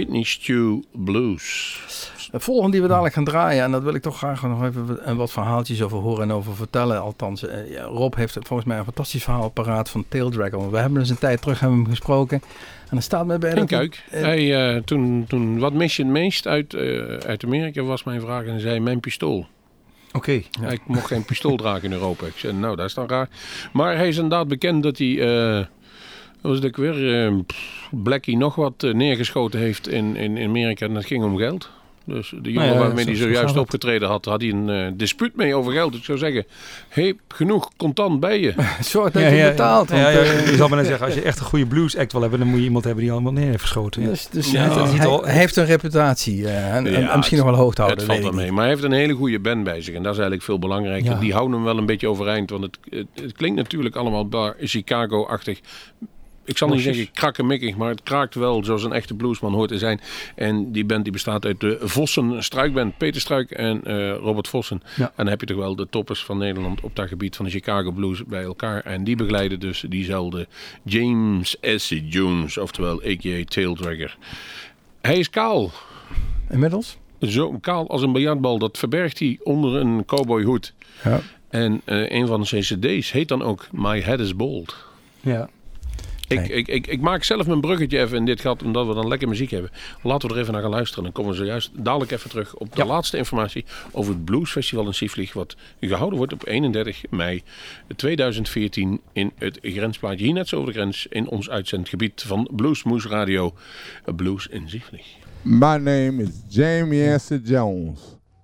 Kidney 0.07 0.23
Stew 0.23 0.81
Blues. 0.91 1.79
De 2.31 2.39
volgende 2.39 2.71
die 2.71 2.81
we 2.81 2.87
dadelijk 2.87 3.13
gaan 3.13 3.23
draaien, 3.23 3.63
en 3.63 3.71
dat 3.71 3.83
wil 3.83 3.93
ik 3.93 4.01
toch 4.01 4.17
graag 4.17 4.41
nog 4.41 4.63
even 4.63 5.15
wat 5.15 5.31
verhaaltjes 5.31 5.81
over 5.81 5.97
horen 5.97 6.23
en 6.23 6.31
over 6.31 6.55
vertellen. 6.55 7.01
Althans, 7.01 7.47
eh, 7.47 7.83
Rob 7.83 8.15
heeft 8.15 8.33
volgens 8.33 8.67
mij 8.67 8.77
een 8.77 8.83
fantastisch 8.83 9.23
verhaal 9.23 9.49
paraat 9.49 9.89
van 9.89 10.05
Tail 10.07 10.29
Dragon. 10.29 10.69
We 10.69 10.77
hebben 10.77 10.99
dus 10.99 11.09
een 11.09 11.17
tijd 11.17 11.41
terug 11.41 11.59
hebben 11.59 11.77
hem 11.77 11.89
gesproken. 11.89 12.41
En 12.79 12.89
dan 12.89 13.01
staat 13.01 13.25
me 13.25 13.37
bij 13.37 13.53
dat... 13.53 13.67
Kijk, 13.67 14.03
uh, 14.11 14.75
toen, 14.75 15.25
toen, 15.27 15.59
wat 15.59 15.73
mis 15.73 15.95
je 15.95 16.03
het 16.03 16.11
meest 16.11 16.47
uit, 16.47 16.73
uh, 16.73 17.17
uit 17.17 17.43
Amerika 17.43 17.81
was 17.81 18.03
mijn 18.03 18.21
vraag 18.21 18.43
en 18.43 18.51
hij 18.51 18.59
zei 18.59 18.79
mijn 18.79 18.99
pistool. 18.99 19.47
Oké. 20.11 20.41
Okay. 20.61 20.73
Ik 20.73 20.81
mocht 20.85 21.07
geen 21.07 21.25
pistool 21.25 21.55
dragen 21.55 21.83
in 21.83 21.91
Europa. 21.91 22.25
Ik 22.25 22.37
zei, 22.37 22.53
nou, 22.53 22.75
dat 22.75 22.85
is 22.85 22.93
dan 22.93 23.07
raar. 23.07 23.29
Maar 23.73 23.95
hij 23.95 24.07
is 24.07 24.15
inderdaad 24.15 24.47
bekend 24.47 24.83
dat 24.83 24.97
hij... 24.97 25.67
Uh, 26.37 26.51
was 26.51 26.59
ik 26.59 26.75
weer 26.75 27.27
uh, 27.27 27.39
Blackie 27.91 28.37
nog 28.37 28.55
wat 28.55 28.81
neergeschoten 28.81 29.59
heeft 29.59 29.87
in, 29.87 30.15
in 30.15 30.47
Amerika 30.47 30.85
en 30.85 30.93
dat 30.93 31.05
ging 31.05 31.23
om 31.23 31.37
geld. 31.37 31.69
Dus 32.07 32.33
de 32.41 32.51
jongen 32.51 32.69
nou 32.69 32.79
waarmee 32.79 33.05
hij 33.05 33.15
zojuist 33.15 33.57
opgetreden 33.57 34.07
had, 34.07 34.25
had 34.25 34.41
hij 34.41 34.49
een 34.49 34.67
uh, 34.67 34.87
dispuut 34.93 35.35
mee 35.35 35.55
over 35.55 35.71
geld. 35.71 35.95
Ik 35.95 36.03
zou 36.03 36.17
zeggen, 36.17 36.45
heb 36.89 37.17
genoeg 37.27 37.69
contant 37.77 38.19
bij 38.19 38.39
je. 38.39 38.53
Zorg 38.81 39.11
dat 39.11 39.23
je 39.23 39.47
betaalt. 39.49 39.89
Want, 39.89 40.01
je 40.01 40.53
zou 40.55 40.69
maar 40.69 40.77
net 40.77 40.87
zeggen, 40.87 41.05
als 41.05 41.15
je 41.15 41.21
echt 41.21 41.39
een 41.39 41.45
goede 41.45 41.65
blues 41.65 41.97
act 41.97 42.11
wil 42.11 42.21
hebben, 42.21 42.39
dan 42.39 42.47
moet 42.47 42.57
je 42.57 42.63
iemand 42.63 42.83
hebben 42.83 43.03
die 43.03 43.11
allemaal 43.11 43.31
neer 43.31 43.49
heeft 43.49 43.61
geschoten. 43.61 44.03
Dus, 44.03 44.27
dus 44.27 44.51
hij, 44.51 44.67
hij, 44.69 45.33
heeft 45.33 45.55
een 45.55 45.65
reputatie 45.65 46.37
uh, 46.37 46.75
en, 46.75 46.87
en, 46.87 47.17
misschien 47.17 47.37
nog 47.37 47.47
wel 47.47 47.55
hoog 47.55 47.73
te 47.73 47.81
houden. 47.81 48.03
Het 48.03 48.13
valt 48.13 48.23
wel 48.23 48.41
mee, 48.41 48.51
maar 48.51 48.61
hij 48.61 48.71
heeft 48.71 48.83
een 48.83 48.91
hele 48.91 49.13
goede 49.13 49.39
band 49.39 49.63
bij 49.63 49.81
zich 49.81 49.95
en 49.95 50.03
dat 50.03 50.11
is 50.11 50.19
eigenlijk 50.19 50.43
veel 50.43 50.59
belangrijker. 50.59 51.19
Die 51.19 51.33
houden 51.33 51.55
hem 51.55 51.63
wel 51.63 51.77
een 51.77 51.85
beetje 51.85 52.07
overeind, 52.07 52.49
want 52.49 52.63
het, 52.63 52.77
het, 52.89 53.07
het 53.23 53.31
klinkt 53.31 53.57
natuurlijk 53.57 53.95
allemaal 53.95 54.53
Chicago-achtig 54.59 55.59
ik 56.47 56.57
zal 56.57 56.67
niet 56.67 56.81
zeggen 56.81 57.11
krakkemikkig, 57.11 57.75
maar 57.75 57.89
het 57.89 58.03
kraakt 58.03 58.35
wel 58.35 58.63
zoals 58.63 58.83
een 58.83 58.91
echte 58.91 59.13
bluesman 59.13 59.53
hoort 59.53 59.69
te 59.69 59.77
zijn. 59.77 59.99
En 60.35 60.71
die 60.71 60.85
band 60.85 61.03
die 61.03 61.13
bestaat 61.13 61.45
uit 61.45 61.59
de 61.59 61.77
Vossen 61.81 62.43
Struikband, 62.43 62.97
Peter 62.97 63.21
Struik 63.21 63.51
en 63.51 63.81
uh, 63.87 64.15
Robert 64.15 64.47
Vossen. 64.47 64.81
En 64.97 65.11
dan 65.15 65.27
heb 65.27 65.39
je 65.39 65.45
toch 65.45 65.57
wel 65.57 65.75
de 65.75 65.87
toppers 65.89 66.23
van 66.23 66.37
Nederland 66.37 66.81
op 66.81 66.95
dat 66.95 67.07
gebied 67.07 67.35
van 67.35 67.45
de 67.45 67.51
Chicago 67.51 67.91
Blues 67.91 68.25
bij 68.25 68.43
elkaar. 68.43 68.81
En 68.81 69.03
die 69.03 69.15
begeleiden 69.15 69.59
dus 69.59 69.85
diezelfde 69.89 70.47
James 70.83 71.55
S. 71.61 72.01
Jones, 72.03 72.57
oftewel 72.57 73.01
a.k.a. 73.03 73.43
Taildragger. 73.45 74.17
Hij 75.01 75.17
is 75.17 75.29
kaal. 75.29 75.71
Inmiddels? 76.49 76.97
Zo 77.21 77.57
kaal 77.61 77.89
als 77.89 78.01
een 78.01 78.11
biljartbal. 78.11 78.59
Dat 78.59 78.77
verbergt 78.77 79.19
hij 79.19 79.39
onder 79.43 79.75
een 79.75 80.05
cowboyhoed. 80.05 80.73
Ja. 81.03 81.21
En 81.49 81.81
uh, 81.85 82.09
een 82.09 82.27
van 82.27 82.45
zijn 82.45 82.61
cd's 82.61 83.11
heet 83.11 83.27
dan 83.27 83.41
ook 83.41 83.67
My 83.71 84.01
Head 84.01 84.19
is 84.19 84.35
Bald. 84.35 84.75
Ja. 85.21 85.49
Ik, 86.27 86.47
ik, 86.47 86.67
ik, 86.67 86.87
ik, 86.87 87.01
maak 87.01 87.23
zelf 87.23 87.47
mijn 87.47 87.61
bruggetje 87.61 87.99
even 87.99 88.17
in 88.17 88.25
dit 88.25 88.41
gat, 88.41 88.63
omdat 88.63 88.87
we 88.87 88.93
dan 88.93 89.07
lekker 89.07 89.27
muziek 89.27 89.51
hebben. 89.51 89.71
Laten 90.03 90.27
we 90.27 90.33
er 90.35 90.41
even 90.41 90.53
naar 90.53 90.61
gaan 90.61 90.71
luisteren. 90.71 91.03
Dan 91.03 91.13
komen 91.13 91.31
we 91.31 91.37
zojuist 91.37 91.71
dadelijk 91.73 92.11
even 92.11 92.29
terug 92.29 92.55
op 92.55 92.75
de 92.75 92.85
laatste 92.85 93.17
informatie 93.17 93.65
over 93.91 94.13
het 94.13 94.25
Bluesfestival 94.25 94.85
in 94.85 94.93
Sieflieg. 94.93 95.33
Wat 95.33 95.55
gehouden 95.79 96.17
wordt 96.17 96.33
op 96.33 96.47
31 96.47 97.03
mei 97.09 97.43
2014 97.95 99.01
in 99.13 99.31
het 99.37 99.59
grensplaatje. 99.61 100.25
Hier 100.25 100.33
net 100.33 100.47
zo 100.47 100.55
over 100.55 100.73
de 100.73 100.79
grens 100.79 101.07
in 101.09 101.27
ons 101.27 101.49
uitzendgebied 101.49 102.21
van 102.21 102.49
Bluesmoes 102.51 103.05
Radio. 103.05 103.53
Blues 104.15 104.47
in 104.47 104.69
Sieflieg. 104.69 105.05
My 105.41 105.77
name 105.77 106.21
is 106.21 106.29
Jamie 106.49 107.19
S. 107.19 107.29
Jones, 107.43 107.99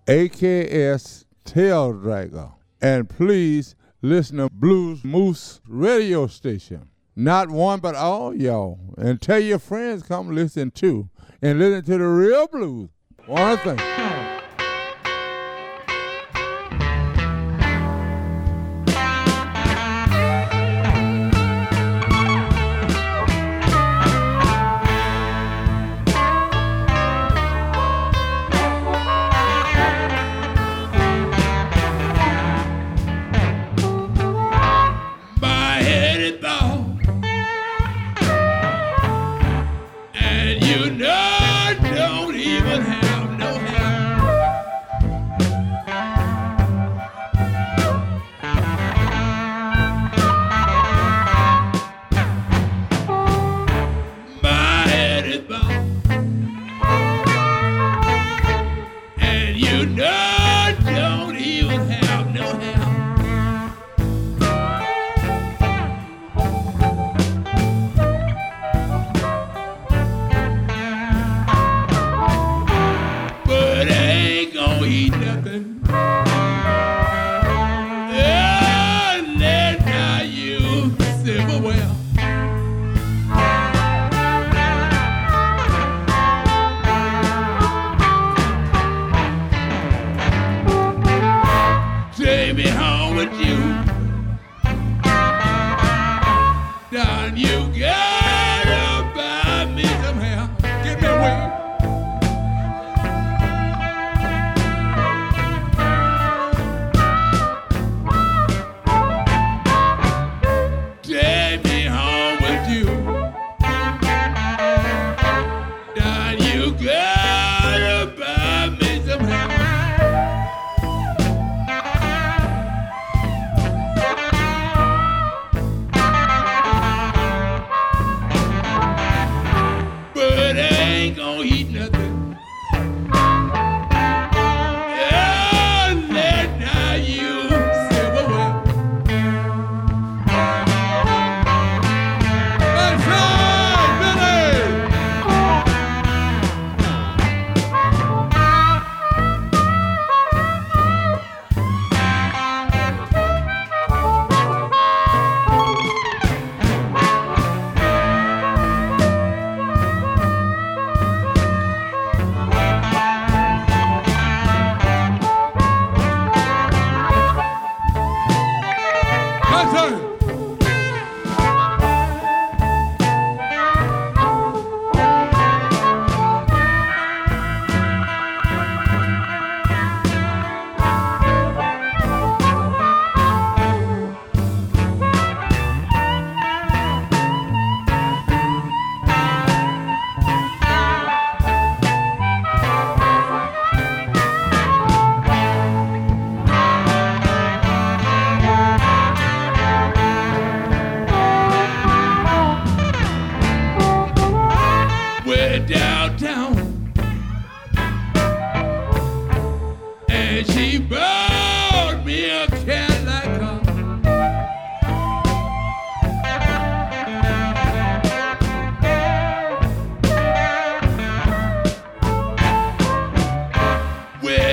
AKS 0.05 1.25
Tail 1.43 1.99
Dragger. 2.01 2.51
And 2.79 3.07
please 3.07 3.75
listen 4.01 4.37
to 4.37 4.47
Blues 4.51 5.01
Moose 5.01 5.59
radio 5.67 6.27
station. 6.27 6.92
Not 7.15 7.49
one, 7.49 7.79
but 7.79 7.95
all 7.95 8.35
y'all. 8.35 8.79
And 8.97 9.21
tell 9.21 9.39
your 9.39 9.59
friends 9.59 10.03
come 10.03 10.33
listen 10.33 10.71
too. 10.71 11.09
And 11.41 11.59
listen 11.59 11.85
to 11.85 11.97
the 11.97 12.07
real 12.07 12.47
blues. 12.47 12.89
One 13.27 13.57
thing. 13.59 13.79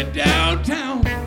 downtown. 0.04 1.19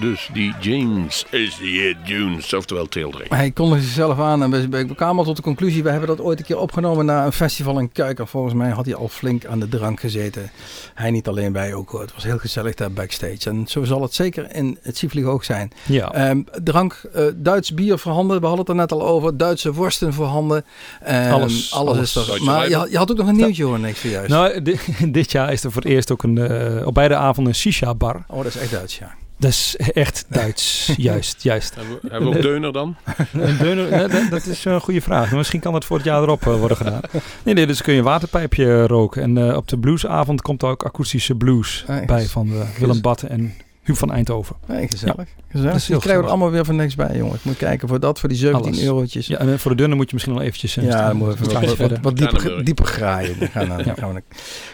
Dus 0.00 0.30
die 0.32 0.54
James 0.60 1.24
is 1.30 1.56
the 1.56 1.94
Dunes, 2.04 2.54
oftewel 2.54 2.86
Taildrake. 2.88 3.34
Hij 3.34 3.50
kondigde 3.50 3.84
zichzelf 3.84 4.18
aan 4.18 4.42
en 4.42 4.70
we, 4.70 4.94
kwamen 4.94 5.18
al 5.18 5.24
tot 5.24 5.36
de 5.36 5.42
conclusie, 5.42 5.82
we 5.82 5.90
hebben 5.90 6.08
dat 6.08 6.20
ooit 6.20 6.38
een 6.38 6.44
keer 6.44 6.58
opgenomen 6.58 7.04
na 7.06 7.24
een 7.24 7.32
festival 7.32 7.78
in 7.78 7.92
Kuik. 7.92 8.20
volgens 8.24 8.54
mij 8.54 8.70
had 8.70 8.84
hij 8.84 8.94
al 8.94 9.08
flink 9.08 9.46
aan 9.46 9.60
de 9.60 9.68
drank 9.68 10.00
gezeten. 10.00 10.50
Hij 10.94 11.10
niet 11.10 11.28
alleen, 11.28 11.52
wij 11.52 11.74
ook. 11.74 11.92
Het 12.00 12.14
was 12.14 12.24
heel 12.24 12.38
gezellig 12.38 12.74
daar 12.74 12.92
backstage. 12.92 13.50
En 13.50 13.66
zo 13.66 13.84
zal 13.84 14.02
het 14.02 14.14
zeker 14.14 14.54
in 14.54 14.78
het 14.82 14.96
Sieflieg 14.96 15.24
ook 15.24 15.44
zijn. 15.44 15.70
Ja. 15.86 16.12
Ehm, 16.12 16.40
drank, 16.64 17.02
eh, 17.12 17.24
Duits 17.36 17.74
bier 17.74 17.98
voorhanden, 17.98 18.40
we 18.40 18.46
hadden 18.46 18.60
het 18.64 18.74
er 18.74 18.80
net 18.80 18.92
al 18.92 19.06
over. 19.06 19.36
Duitse 19.36 19.72
worsten 19.72 20.12
voorhanden. 20.12 20.64
Ehm, 21.02 21.32
Alles, 21.32 21.72
alles, 21.72 21.72
alles. 21.72 21.98
is 22.02 22.14
er. 22.14 22.26
Duitse 22.26 22.44
Maar 22.44 22.68
je, 22.68 22.76
had- 22.76 22.90
je 22.90 22.96
had 22.96 23.10
ook 23.10 23.16
nog 23.16 23.28
een 23.28 23.36
nieuwtje 23.36 23.64
hoor, 23.64 23.78
niks 23.80 24.00
zojuist. 24.00 24.28
Nou, 24.30 24.62
di- 24.62 24.78
dit 25.18 25.32
jaar 25.32 25.52
is 25.52 25.64
er 25.64 25.72
voor 25.72 25.82
het 25.82 25.90
eerst 25.90 26.10
ook 26.12 26.22
een, 26.22 26.38
eh, 26.38 26.86
op 26.86 26.94
beide 26.94 27.16
avonden 27.16 27.52
een 27.52 27.58
shisha-bar. 27.58 28.24
Oh, 28.28 28.36
dat 28.36 28.46
is 28.46 28.56
echt 28.56 28.70
Duits, 28.70 28.98
ja. 28.98 29.14
Dat 29.44 29.52
is 29.52 29.76
echt 29.76 30.24
Duits. 30.28 30.90
juist, 30.96 31.42
juist. 31.42 31.74
Hebben 31.74 31.98
we, 32.02 32.08
hebben 32.10 32.30
we 32.30 32.36
ook 32.36 32.42
Deuner 32.42 32.72
dan? 32.72 32.96
Een 33.32 33.56
deuner, 33.56 34.08
dat- 34.10 34.30
dat 34.30 34.46
is 34.46 34.64
een 34.64 34.80
goede 34.80 35.00
vraag. 35.00 35.32
Misschien 35.32 35.60
kan 35.60 35.72
dat 35.72 35.84
voor 35.84 35.96
het 35.96 36.06
jaar 36.06 36.22
erop 36.22 36.46
eh, 36.46 36.58
worden 36.58 36.76
gedaan. 36.76 37.00
Nee, 37.42 37.54
nee, 37.54 37.66
dus 37.66 37.82
kun 37.82 37.92
je 37.92 37.98
een 37.98 38.04
waterpijpje 38.04 38.86
roken. 38.86 39.22
En 39.22 39.48
eh, 39.50 39.56
op 39.56 39.68
de 39.68 39.78
bluesavond 39.78 40.42
komt 40.42 40.62
er 40.62 40.68
ook 40.68 40.82
akoestische 40.84 41.34
blues 41.34 41.84
Ah, 41.88 42.06
bij 42.06 42.26
van 42.26 42.48
eh, 42.52 42.78
Willem 42.78 43.00
Batten 43.00 43.28
en 43.30 43.54
Huub 43.82 43.96
van 43.96 44.12
Eindhoven. 44.12 44.56
Nee, 44.66 44.88
gezellig. 44.88 45.14
gezellig. 45.14 45.28
Dat 45.52 45.54
is 45.54 45.60
Die 45.62 45.62
heel 45.64 45.80
krijgen 45.80 45.96
we 45.96 46.00
gezellig. 46.00 46.24
er 46.24 46.28
allemaal 46.30 46.50
weer 46.50 46.64
van 46.64 46.76
niks 46.76 46.94
bij, 46.94 47.16
jongen. 47.16 47.34
Ik 47.34 47.44
moet 47.44 47.56
kijken 47.56 47.88
voor 47.88 48.00
dat, 48.00 48.18
voor 48.20 48.28
die 48.28 48.38
17 48.38 48.72
Alles. 48.72 48.84
eurotjes. 48.84 49.26
Ja, 49.26 49.38
en 49.38 49.58
voor 49.58 49.70
de 49.70 49.76
dunne 49.76 49.94
moet 49.94 50.06
je 50.06 50.10
misschien 50.12 50.34
nog 50.34 50.42
eventjes... 50.44 50.74
Ja, 50.74 50.82
staan. 50.82 51.18
dan 51.18 51.28
Een 51.28 51.34
even 51.62 51.88
wat, 51.88 51.98
wat, 52.02 52.16
dieper, 52.16 52.64
dieper 52.64 52.84
graaien. 52.86 53.38
Dan 53.38 53.48
gaan, 53.48 53.62
we- 53.62 53.68
dan 53.68 53.84
Ja. 53.84 53.94
gaan, 53.94 54.14
we, 54.14 54.22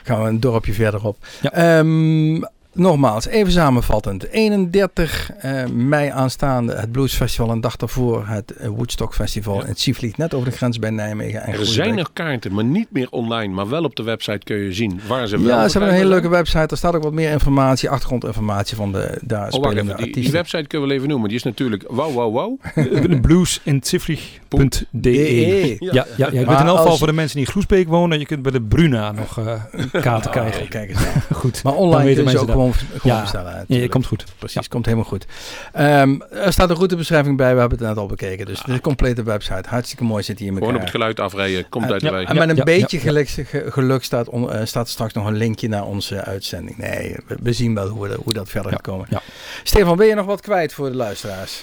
gaan 0.03 0.23
we 0.23 0.29
een 0.29 0.41
dorpje 0.41 0.73
verderop. 0.73 1.17
Ja. 1.41 1.53
Ehm, 1.53 2.43
nogmaals, 2.73 3.27
even 3.27 3.53
samenvattend. 3.53 4.29
31 4.29 5.31
eh, 5.39 5.67
mei 5.67 6.09
aanstaande 6.09 6.75
het 6.75 6.93
Blues 6.93 7.15
Festival. 7.15 7.51
En 7.51 7.61
dag 7.61 7.77
daarvoor 7.77 8.27
het 8.27 8.51
eh, 8.51 8.69
Woodstock 8.69 9.15
Festival. 9.15 9.55
Ja. 9.55 9.61
in 9.63 9.69
Het 9.69 9.81
Sieflieg, 9.81 10.17
net 10.17 10.35
over 10.35 10.51
de 10.51 10.57
grens 10.57 10.79
bij 10.79 10.91
Nijmegen. 10.91 11.41
En 11.43 11.49
Er 11.49 11.55
Groesbeek. 11.55 11.85
zijn 11.85 11.95
nog 11.95 12.11
kaarten, 12.13 12.55
maar 12.55 12.65
niet 12.65 12.89
meer 12.91 13.09
online. 13.11 13.55
Maar 13.55 13.69
wel 13.69 13.85
op 13.85 13.97
de 13.97 14.03
website 14.03 14.39
kun 14.45 14.57
je 14.57 14.73
zien 14.73 15.01
waar 15.07 15.27
ze 15.27 15.39
wel 15.39 15.47
Ja, 15.49 15.69
ze 15.69 15.73
hebben 15.73 15.89
een 15.89 15.97
hele 15.97 16.09
leuke 16.09 16.29
website. 16.29 16.67
Er 16.67 16.77
staat 16.77 16.95
ook 16.95 17.03
wat 17.03 17.13
meer 17.13 17.31
informatie, 17.31 17.91
achtergrondinformatie 17.91 18.77
van 18.77 18.93
de 18.93 19.19
daar. 19.23 19.51
Oh, 19.51 19.51
wacht 19.51 19.65
spelende 19.65 19.93
even. 19.93 20.13
Die, 20.13 20.23
die 20.23 20.33
website 20.33 20.67
kunnen 20.67 20.81
we 20.81 20.87
wel 20.87 20.97
even 20.97 21.09
noemen. 21.09 21.29
Die 21.29 21.39
is 21.39 21.45
natuurlijk 21.45 21.85
wauw, 21.89 22.13
wauw, 22.13 22.33
wauw. 22.33 22.59
bluesintzifrig.de 23.27 24.87
DE. 24.91 25.77
Ja, 25.79 25.93
ja, 25.93 26.07
ja. 26.17 26.27
Je 26.31 26.35
Maar 26.35 26.45
bent 26.45 26.61
in 26.61 26.67
elk 26.67 26.79
geval 26.79 26.97
voor 26.97 27.07
de 27.07 27.13
mensen 27.13 27.37
die 27.37 27.47
in 27.47 27.53
Groesbeek 27.53 27.89
wonen. 27.89 28.19
Je 28.19 28.27
kunt 28.27 28.43
bij 28.43 28.53
de 28.53 28.63
Bruna 28.63 29.13
nog 29.13 29.39
eh, 29.39 29.53
kaarten 30.03 30.31
krijgen. 30.31 30.63
Oh, 30.63 30.69
kijk 30.69 30.89
eens 30.91 30.99
aan. 31.07 31.23
Goed. 31.41 31.63
Maar 31.63 31.75
online 31.75 32.05
weten 32.05 32.25
kun 32.25 32.33
je 32.33 32.39
ze 32.39 32.39
mensen 32.39 32.41
ook 32.41 32.47
dat. 32.47 32.57
Gewoon, 32.73 33.01
gewoon 33.01 33.17
Ja. 33.17 33.23
bestellen. 33.23 33.53
Ja, 33.53 33.59
natuurlijk. 33.59 33.91
komt 33.91 34.07
goed. 34.07 34.25
Precies, 34.39 34.69
komt 34.69 34.85
helemaal 34.85 35.07
goed. 35.07 35.27
Ehm, 35.73 36.21
er 36.31 36.53
staat 36.53 36.71
een 36.71 36.77
routebeschrijving 36.77 37.37
bij, 37.37 37.55
we 37.55 37.61
hebben 37.61 37.79
het 37.79 37.89
net 37.89 37.97
al 37.97 38.07
bekeken. 38.07 38.47
Dus 38.47 38.63
de 38.63 38.81
complete 38.81 39.23
website, 39.23 39.69
hartstikke 39.69 40.05
mooi 40.05 40.23
zit 40.23 40.39
hier 40.39 40.49
in 40.49 40.55
elkaar. 40.55 40.69
Gewoon 40.69 40.83
op 40.87 40.93
het 40.93 40.97
geluid 41.01 41.21
afrijden. 41.21 41.69
Komt 41.69 41.91
uit 41.91 42.01
de 42.01 42.07
Ja. 42.07 42.13
wijk. 42.13 42.29
En 42.29 42.37
met 42.37 42.49
een 42.49 42.57
Ja, 42.57 42.63
beetje 42.65 42.99
geluk, 42.99 43.29
ge- 43.29 43.65
geluk 43.69 44.05
staat, 44.05 44.29
on- 44.29 44.53
eh, 44.53 44.65
staat 44.65 44.89
straks 44.89 45.13
nog 45.13 45.27
een 45.27 45.37
linkje 45.37 45.69
naar 45.69 45.85
onze 45.85 46.25
uitzending. 46.25 46.77
Nee, 46.79 47.17
we, 47.27 47.37
we 47.43 47.53
zien 47.53 47.75
wel 47.75 47.89
hoe, 47.89 48.09
hoe 48.25 48.33
dat 48.33 48.49
verder 48.49 48.71
Ja, 48.71 48.77
gaat 48.77 48.87
komen. 48.87 49.07
ja. 49.11 49.21
Stefan, 49.63 49.97
ben 49.97 50.07
je 50.07 50.15
nog 50.15 50.27
wat 50.27 50.41
kwijt 50.41 50.73
voor 50.73 50.91
de 50.91 50.97
luisteraars? 50.97 51.63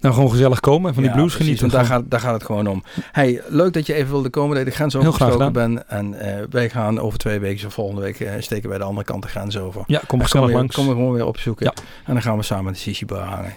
Nou, 0.00 0.14
gewoon 0.14 0.30
gezellig 0.30 0.60
komen 0.60 0.88
en 0.88 0.94
van 0.94 1.02
die 1.02 1.12
blues 1.12 1.34
genieten. 1.34 1.60
want 1.60 1.72
daar 1.72 1.84
gaat, 1.84 2.10
daar 2.10 2.20
gaat 2.20 2.32
het 2.32 2.44
gewoon 2.44 2.66
om. 2.66 2.82
Hey, 3.12 3.42
leuk 3.48 3.72
dat 3.72 3.86
je 3.86 3.94
even 3.94 4.10
wilde 4.10 4.30
komen, 4.30 4.50
dat 4.50 4.64
je 4.64 4.70
de 4.70 4.76
grens 4.76 4.96
overgestoken 4.96 5.52
bent. 5.52 5.84
En 5.86 6.14
eh, 6.14 6.44
wij 6.50 6.70
gaan 6.70 7.00
over 7.00 7.18
twee 7.18 7.38
weken, 7.38 7.66
of 7.66 7.74
volgende 7.74 8.00
week, 8.00 8.20
eh, 8.20 8.32
steken 8.38 8.68
wij 8.68 8.78
de 8.78 8.84
andere 8.84 9.06
kant 9.06 9.22
de 9.22 9.28
grens 9.28 9.58
over. 9.58 9.82
Ja, 9.86 10.02
kom 10.06 10.22
gezellig 10.22 10.50
langs. 10.50 10.74
komen 10.74 10.90
we 10.90 10.96
gewoon 10.96 11.14
weer 11.14 11.26
opzoeken. 11.26 11.66
En 12.04 12.12
dan 12.12 12.22
gaan 12.22 12.36
we 12.36 12.42
samen 12.42 12.72
de 12.72 12.78
Sissi 12.78 13.06
bar 13.06 13.56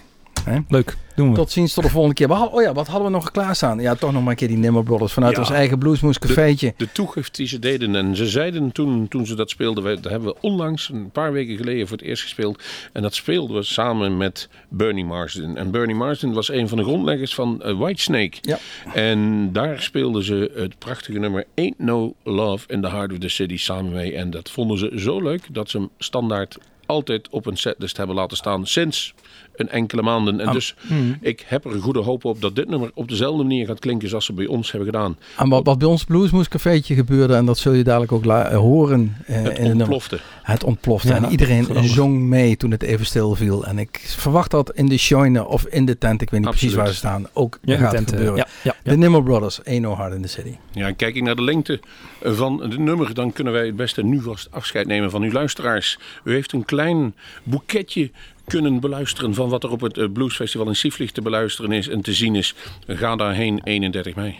Leuk, 0.68 0.96
doen 1.16 1.28
we. 1.30 1.34
Tot 1.36 1.50
ziens, 1.50 1.74
tot 1.74 1.84
de 1.84 1.90
volgende 1.90 2.14
keer. 2.16 2.28
Hadden- 2.32 2.52
oh 2.52 2.62
ja, 2.62 2.72
wat 2.72 2.86
hadden 2.86 3.06
we 3.06 3.12
nog 3.12 3.30
klaarstaan? 3.30 3.80
Ja, 3.80 3.94
toch 3.94 4.12
nog 4.12 4.22
maar 4.22 4.30
een 4.30 4.36
keer 4.36 4.48
die 4.48 4.56
Nimmer 4.56 4.82
Brothers 4.82 5.12
vanuit 5.12 5.34
Ja. 5.34 5.40
ons 5.40 5.50
eigen 5.50 5.78
Bluesmoes 5.78 6.18
cafeetje. 6.18 6.74
De 6.76 6.92
toegift 6.92 7.36
die 7.36 7.46
ze 7.46 7.58
deden. 7.58 7.94
En 7.96 8.16
ze 8.16 8.26
zeiden 8.26 8.72
toen, 8.72 9.08
toen 9.08 9.26
ze 9.26 9.34
dat 9.34 9.50
speelden. 9.50 9.84
we- 9.84 10.00
Dat 10.00 10.10
hebben 10.12 10.28
we 10.28 10.36
onlangs, 10.40 10.88
een 10.88 11.10
paar 11.10 11.32
weken 11.32 11.56
geleden, 11.56 11.88
voor 11.88 11.96
het 11.96 12.06
eerst 12.06 12.22
gespeeld. 12.22 12.62
En 12.92 13.02
dat 13.02 13.14
speelden 13.14 13.56
we 13.56 13.62
samen 13.62 14.16
met 14.16 14.48
Bernie 14.68 15.04
Marsden. 15.04 15.56
En 15.56 15.70
Bernie 15.70 15.96
Marsden 15.96 16.32
was 16.32 16.50
een 16.50 16.68
van 16.68 16.78
de 16.78 16.84
grondleggers 16.84 17.34
van 17.34 17.62
eh, 17.62 17.78
Whitesnake. 17.78 18.36
Ja. 18.40 18.58
En 18.94 19.52
daar 19.52 19.82
speelden 19.82 20.22
ze 20.24 20.50
het 20.54 20.78
prachtige 20.78 21.18
nummer 21.18 21.44
Ain't 21.54 21.78
No 21.78 22.14
Love 22.24 22.64
in 22.68 22.80
the 22.82 22.88
Heart 22.88 23.12
of 23.12 23.18
the 23.18 23.28
City 23.28 23.56
samen 23.56 23.92
mee. 23.92 24.14
En 24.16 24.30
dat 24.30 24.50
vonden 24.50 24.78
ze 24.78 24.90
zo 24.96 25.20
leuk 25.20 25.42
dat 25.54 25.70
ze 25.70 25.76
hem 25.78 25.88
standaard 25.98 26.58
altijd 26.86 27.28
op 27.30 27.46
een 27.46 27.56
setlist 27.56 27.96
hebben 27.96 28.16
laten 28.16 28.36
staan 28.36 28.66
sinds 28.66 29.14
een 29.56 29.68
enkele 29.68 30.02
maanden. 30.02 30.40
En 30.40 30.52
dus 30.52 30.74
hmm. 30.86 31.16
ik 31.20 31.44
heb 31.46 31.64
er 31.64 31.72
een 31.72 31.80
goede 31.80 32.00
hoop 32.00 32.24
op 32.24 32.40
dat 32.40 32.56
dit 32.56 32.68
nummer 32.68 32.90
op 32.94 33.08
dezelfde 33.08 33.42
manier 33.42 33.66
gaat 33.66 33.78
klinken 33.78 34.08
zoals 34.08 34.24
ze 34.24 34.32
bij 34.32 34.46
ons 34.46 34.72
hebben 34.72 34.90
gedaan. 34.90 35.16
En 35.36 35.48
wat, 35.48 35.66
wat 35.66 35.78
bij 35.78 35.88
ons 35.88 36.04
Bluesmoes 36.04 36.48
cafeetje 36.48 36.94
gebeurde, 36.94 37.34
en 37.34 37.46
dat 37.46 37.58
zul 37.58 37.72
je 37.72 37.84
dadelijk 37.84 38.12
ook 38.12 38.26
eh, 38.26 38.56
horen 38.56 39.16
eh, 39.26 39.42
Het 39.42 39.58
in 39.58 39.64
de 39.64 39.70
ontplofte. 39.70 40.20
Het 40.42 40.64
ontplofte. 40.64 41.08
Ja, 41.08 41.16
en 41.16 41.30
iedereen 41.30 41.64
geweldig. 41.64 41.90
zong 41.90 42.20
mee 42.20 42.56
toen 42.56 42.70
het 42.70 42.82
even 42.82 43.06
stil 43.06 43.34
viel. 43.34 43.66
En 43.66 43.78
ik 43.78 44.00
verwacht 44.16 44.50
dat 44.50 44.72
in 44.74 44.86
de 44.86 44.98
Shoine 44.98 45.46
of 45.46 45.66
in 45.66 45.84
de 45.86 45.98
tent, 45.98 46.22
ik 46.22 46.30
weet 46.30 46.40
niet 46.40 46.48
precies 46.48 46.74
waar 46.74 46.88
ze 46.88 46.94
staan, 46.94 47.26
ook 47.32 47.58
Ja, 47.62 47.76
gaat 47.76 47.90
tent, 47.90 48.10
eh, 48.10 48.16
gebeuren. 48.16 48.36
ja, 48.36 48.46
ja, 48.62 48.74
ja. 48.82 48.90
De 48.90 48.96
Nimmer 48.96 49.22
Brothers, 49.22 49.64
Ain't 49.64 49.82
No 49.82 49.96
Heart 49.96 50.14
in 50.14 50.22
the 50.22 50.28
City. 50.28 50.56
Ja, 50.70 50.86
en 50.86 50.96
kijk 50.96 51.14
ik 51.14 51.22
naar 51.22 51.36
de 51.36 51.42
lengte 51.42 51.80
van 52.24 52.62
het 52.62 52.78
nummer, 52.78 53.14
dan 53.14 53.32
kunnen 53.32 53.52
wij 53.52 53.66
het 53.66 53.76
beste 53.76 54.02
nu 54.02 54.20
vast 54.20 54.48
afscheid 54.50 54.86
nemen 54.86 55.10
van 55.10 55.22
uw 55.22 55.32
luisteraars. 55.32 55.98
U 56.24 56.32
heeft 56.32 56.52
een 56.52 56.64
klein 56.64 57.14
boeketje 57.42 58.10
kunnen 58.44 58.80
beluisteren 58.80 59.34
van 59.34 59.48
wat 59.48 59.64
er 59.64 59.70
op 59.70 59.80
het 59.80 59.98
eh, 59.98 60.12
Bluesfestival 60.12 60.66
in 60.66 60.76
Sieflicht 60.76 61.14
te 61.14 61.22
beluisteren 61.22 61.72
is 61.72 61.88
en 61.88 62.00
te 62.00 62.12
zien 62.12 62.34
is. 62.34 62.54
Ga 62.86 63.16
daarheen 63.16 63.60
31 63.64 64.14
mei. 64.14 64.36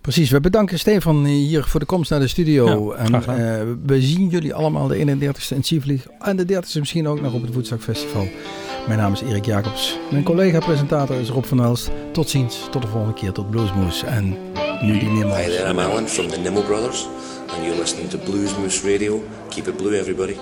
Precies, 0.00 0.30
we 0.30 0.40
bedanken 0.40 0.78
Stefan 0.78 1.24
hier 1.24 1.64
voor 1.64 1.80
de 1.80 1.86
komst 1.86 2.10
naar 2.10 2.20
de 2.20 2.26
studio. 2.26 2.94
Ja, 2.96 2.96
en 2.96 3.14
eh, 3.14 3.62
we 3.86 4.00
zien 4.00 4.28
jullie 4.28 4.54
allemaal 4.54 4.88
de 4.88 4.96
31ste 4.96 5.56
in 5.56 5.62
Sievlieg. 5.62 6.06
En 6.20 6.36
de 6.36 6.44
30ste 6.44 6.78
misschien 6.78 7.08
ook 7.08 7.20
nog 7.20 7.32
op 7.32 7.42
het 7.42 7.52
Woodstock 7.52 7.80
Festival. 7.80 8.28
Mijn 8.86 8.98
naam 8.98 9.12
is 9.12 9.20
Erik 9.20 9.44
Jacobs. 9.44 9.98
Mijn 10.10 10.24
collega-presentator 10.24 11.16
is 11.16 11.28
Rob 11.28 11.44
van 11.44 11.62
Elst. 11.62 11.90
Tot 12.12 12.30
ziens, 12.30 12.68
tot 12.70 12.82
de 12.82 12.88
volgende 12.88 13.14
keer, 13.14 13.32
tot 13.32 13.50
Bluesmoes. 13.50 14.02
En 14.02 14.36
nu 14.82 14.98
die 14.98 15.22
Hi 15.30 15.48
there, 15.48 15.66
I'm 15.68 15.78
Alan 15.78 16.06
from 16.06 16.28
the 16.28 16.38
Nimmo 16.38 16.62
Brothers, 16.62 17.06
and 17.50 17.64
you're 17.64 17.76
listening 17.76 18.08
to 18.08 18.18
Blues 18.18 18.56
Moose 18.58 18.84
Radio. 18.84 19.22
Keep 19.50 19.68
it 19.68 19.78
blue, 19.78 19.94
everybody. 19.94 20.36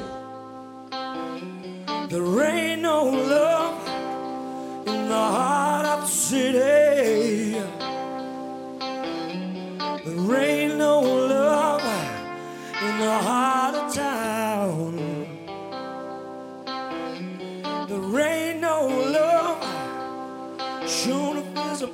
There 2.08 2.40
ain't 2.42 2.80
no 2.80 3.04
love 3.04 3.86
in 4.86 5.08
the 5.08 5.24
heart 5.36 5.86
of 5.86 6.00
the 6.00 6.06
city. 6.06 7.52
There 10.06 10.36
ain't 10.40 10.76
no 10.78 11.00
love 11.00 11.82
in 12.82 12.98
the 12.98 13.18
heart 13.28 13.74
of 13.74 13.94
town. 13.94 14.96
There 17.88 18.20
ain't 18.20 18.60
no 18.60 18.86
love 18.88 19.60
shown 20.88 21.38
if 21.38 21.54
there's 21.54 21.82
a 21.82 21.88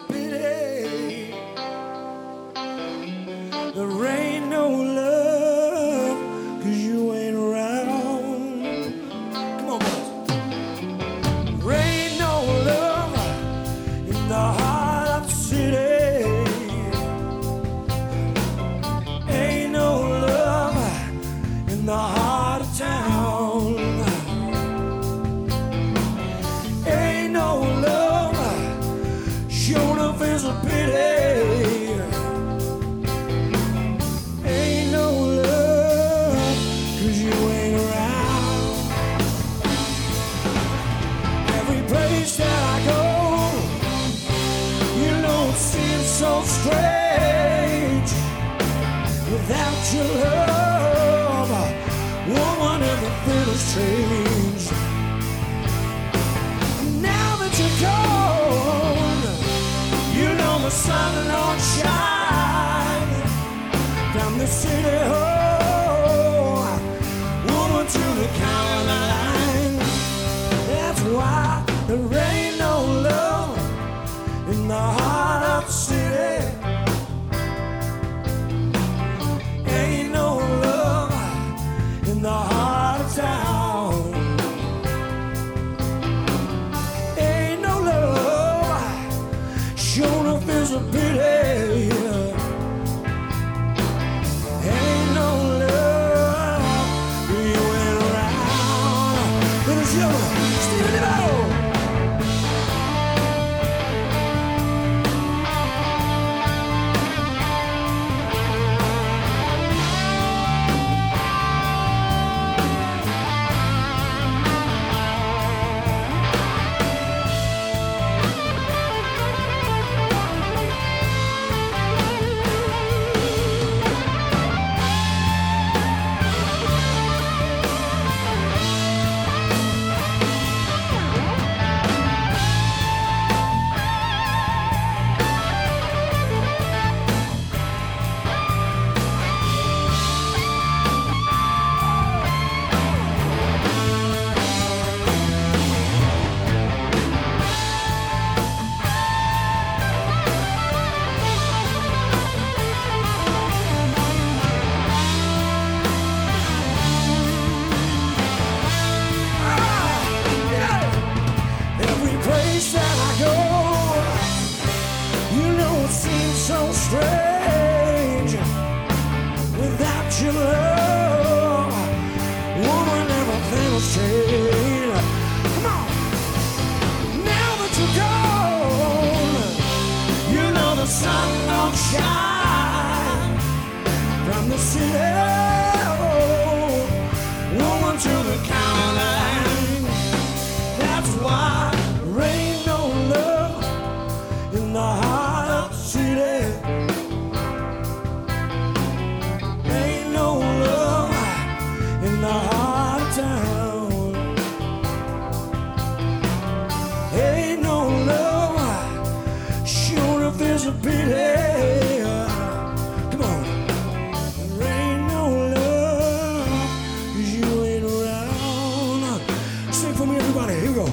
go. 220.76 220.84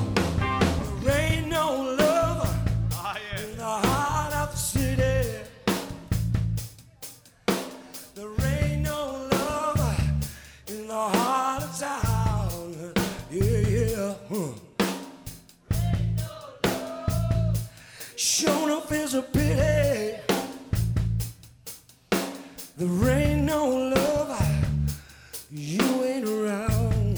There 1.03 1.21
ain't 1.21 1.47
no 1.49 1.95
love 1.99 2.39
oh, 2.45 2.93
ah, 2.93 3.17
yeah. 3.17 3.43
in 3.43 3.57
the 3.57 3.73
heart 3.85 4.33
of 4.33 4.51
the 4.51 4.57
city. 4.57 5.25
There 8.15 8.33
ain't 8.53 8.83
no 8.83 9.27
love 9.33 9.79
in 10.67 10.87
the 10.87 11.03
heart 11.17 11.63
of 11.63 11.71
town. 11.77 12.93
Yeah, 13.29 13.59
yeah. 13.75 14.13
Huh. 14.31 14.53
No 16.15 17.53
Shown 18.15 18.71
up 18.71 18.89
is 18.89 19.15
a 19.15 19.21
pity. 19.21 20.17
There 22.77 23.09
ain't 23.09 23.43
no 23.43 23.67
love. 23.95 24.31
You 25.51 26.03
ain't 26.05 26.25
around. 26.29 27.17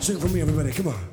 Sing 0.00 0.18
for 0.18 0.28
me, 0.28 0.40
everybody. 0.40 0.72
Come 0.72 0.88
on. 0.88 1.12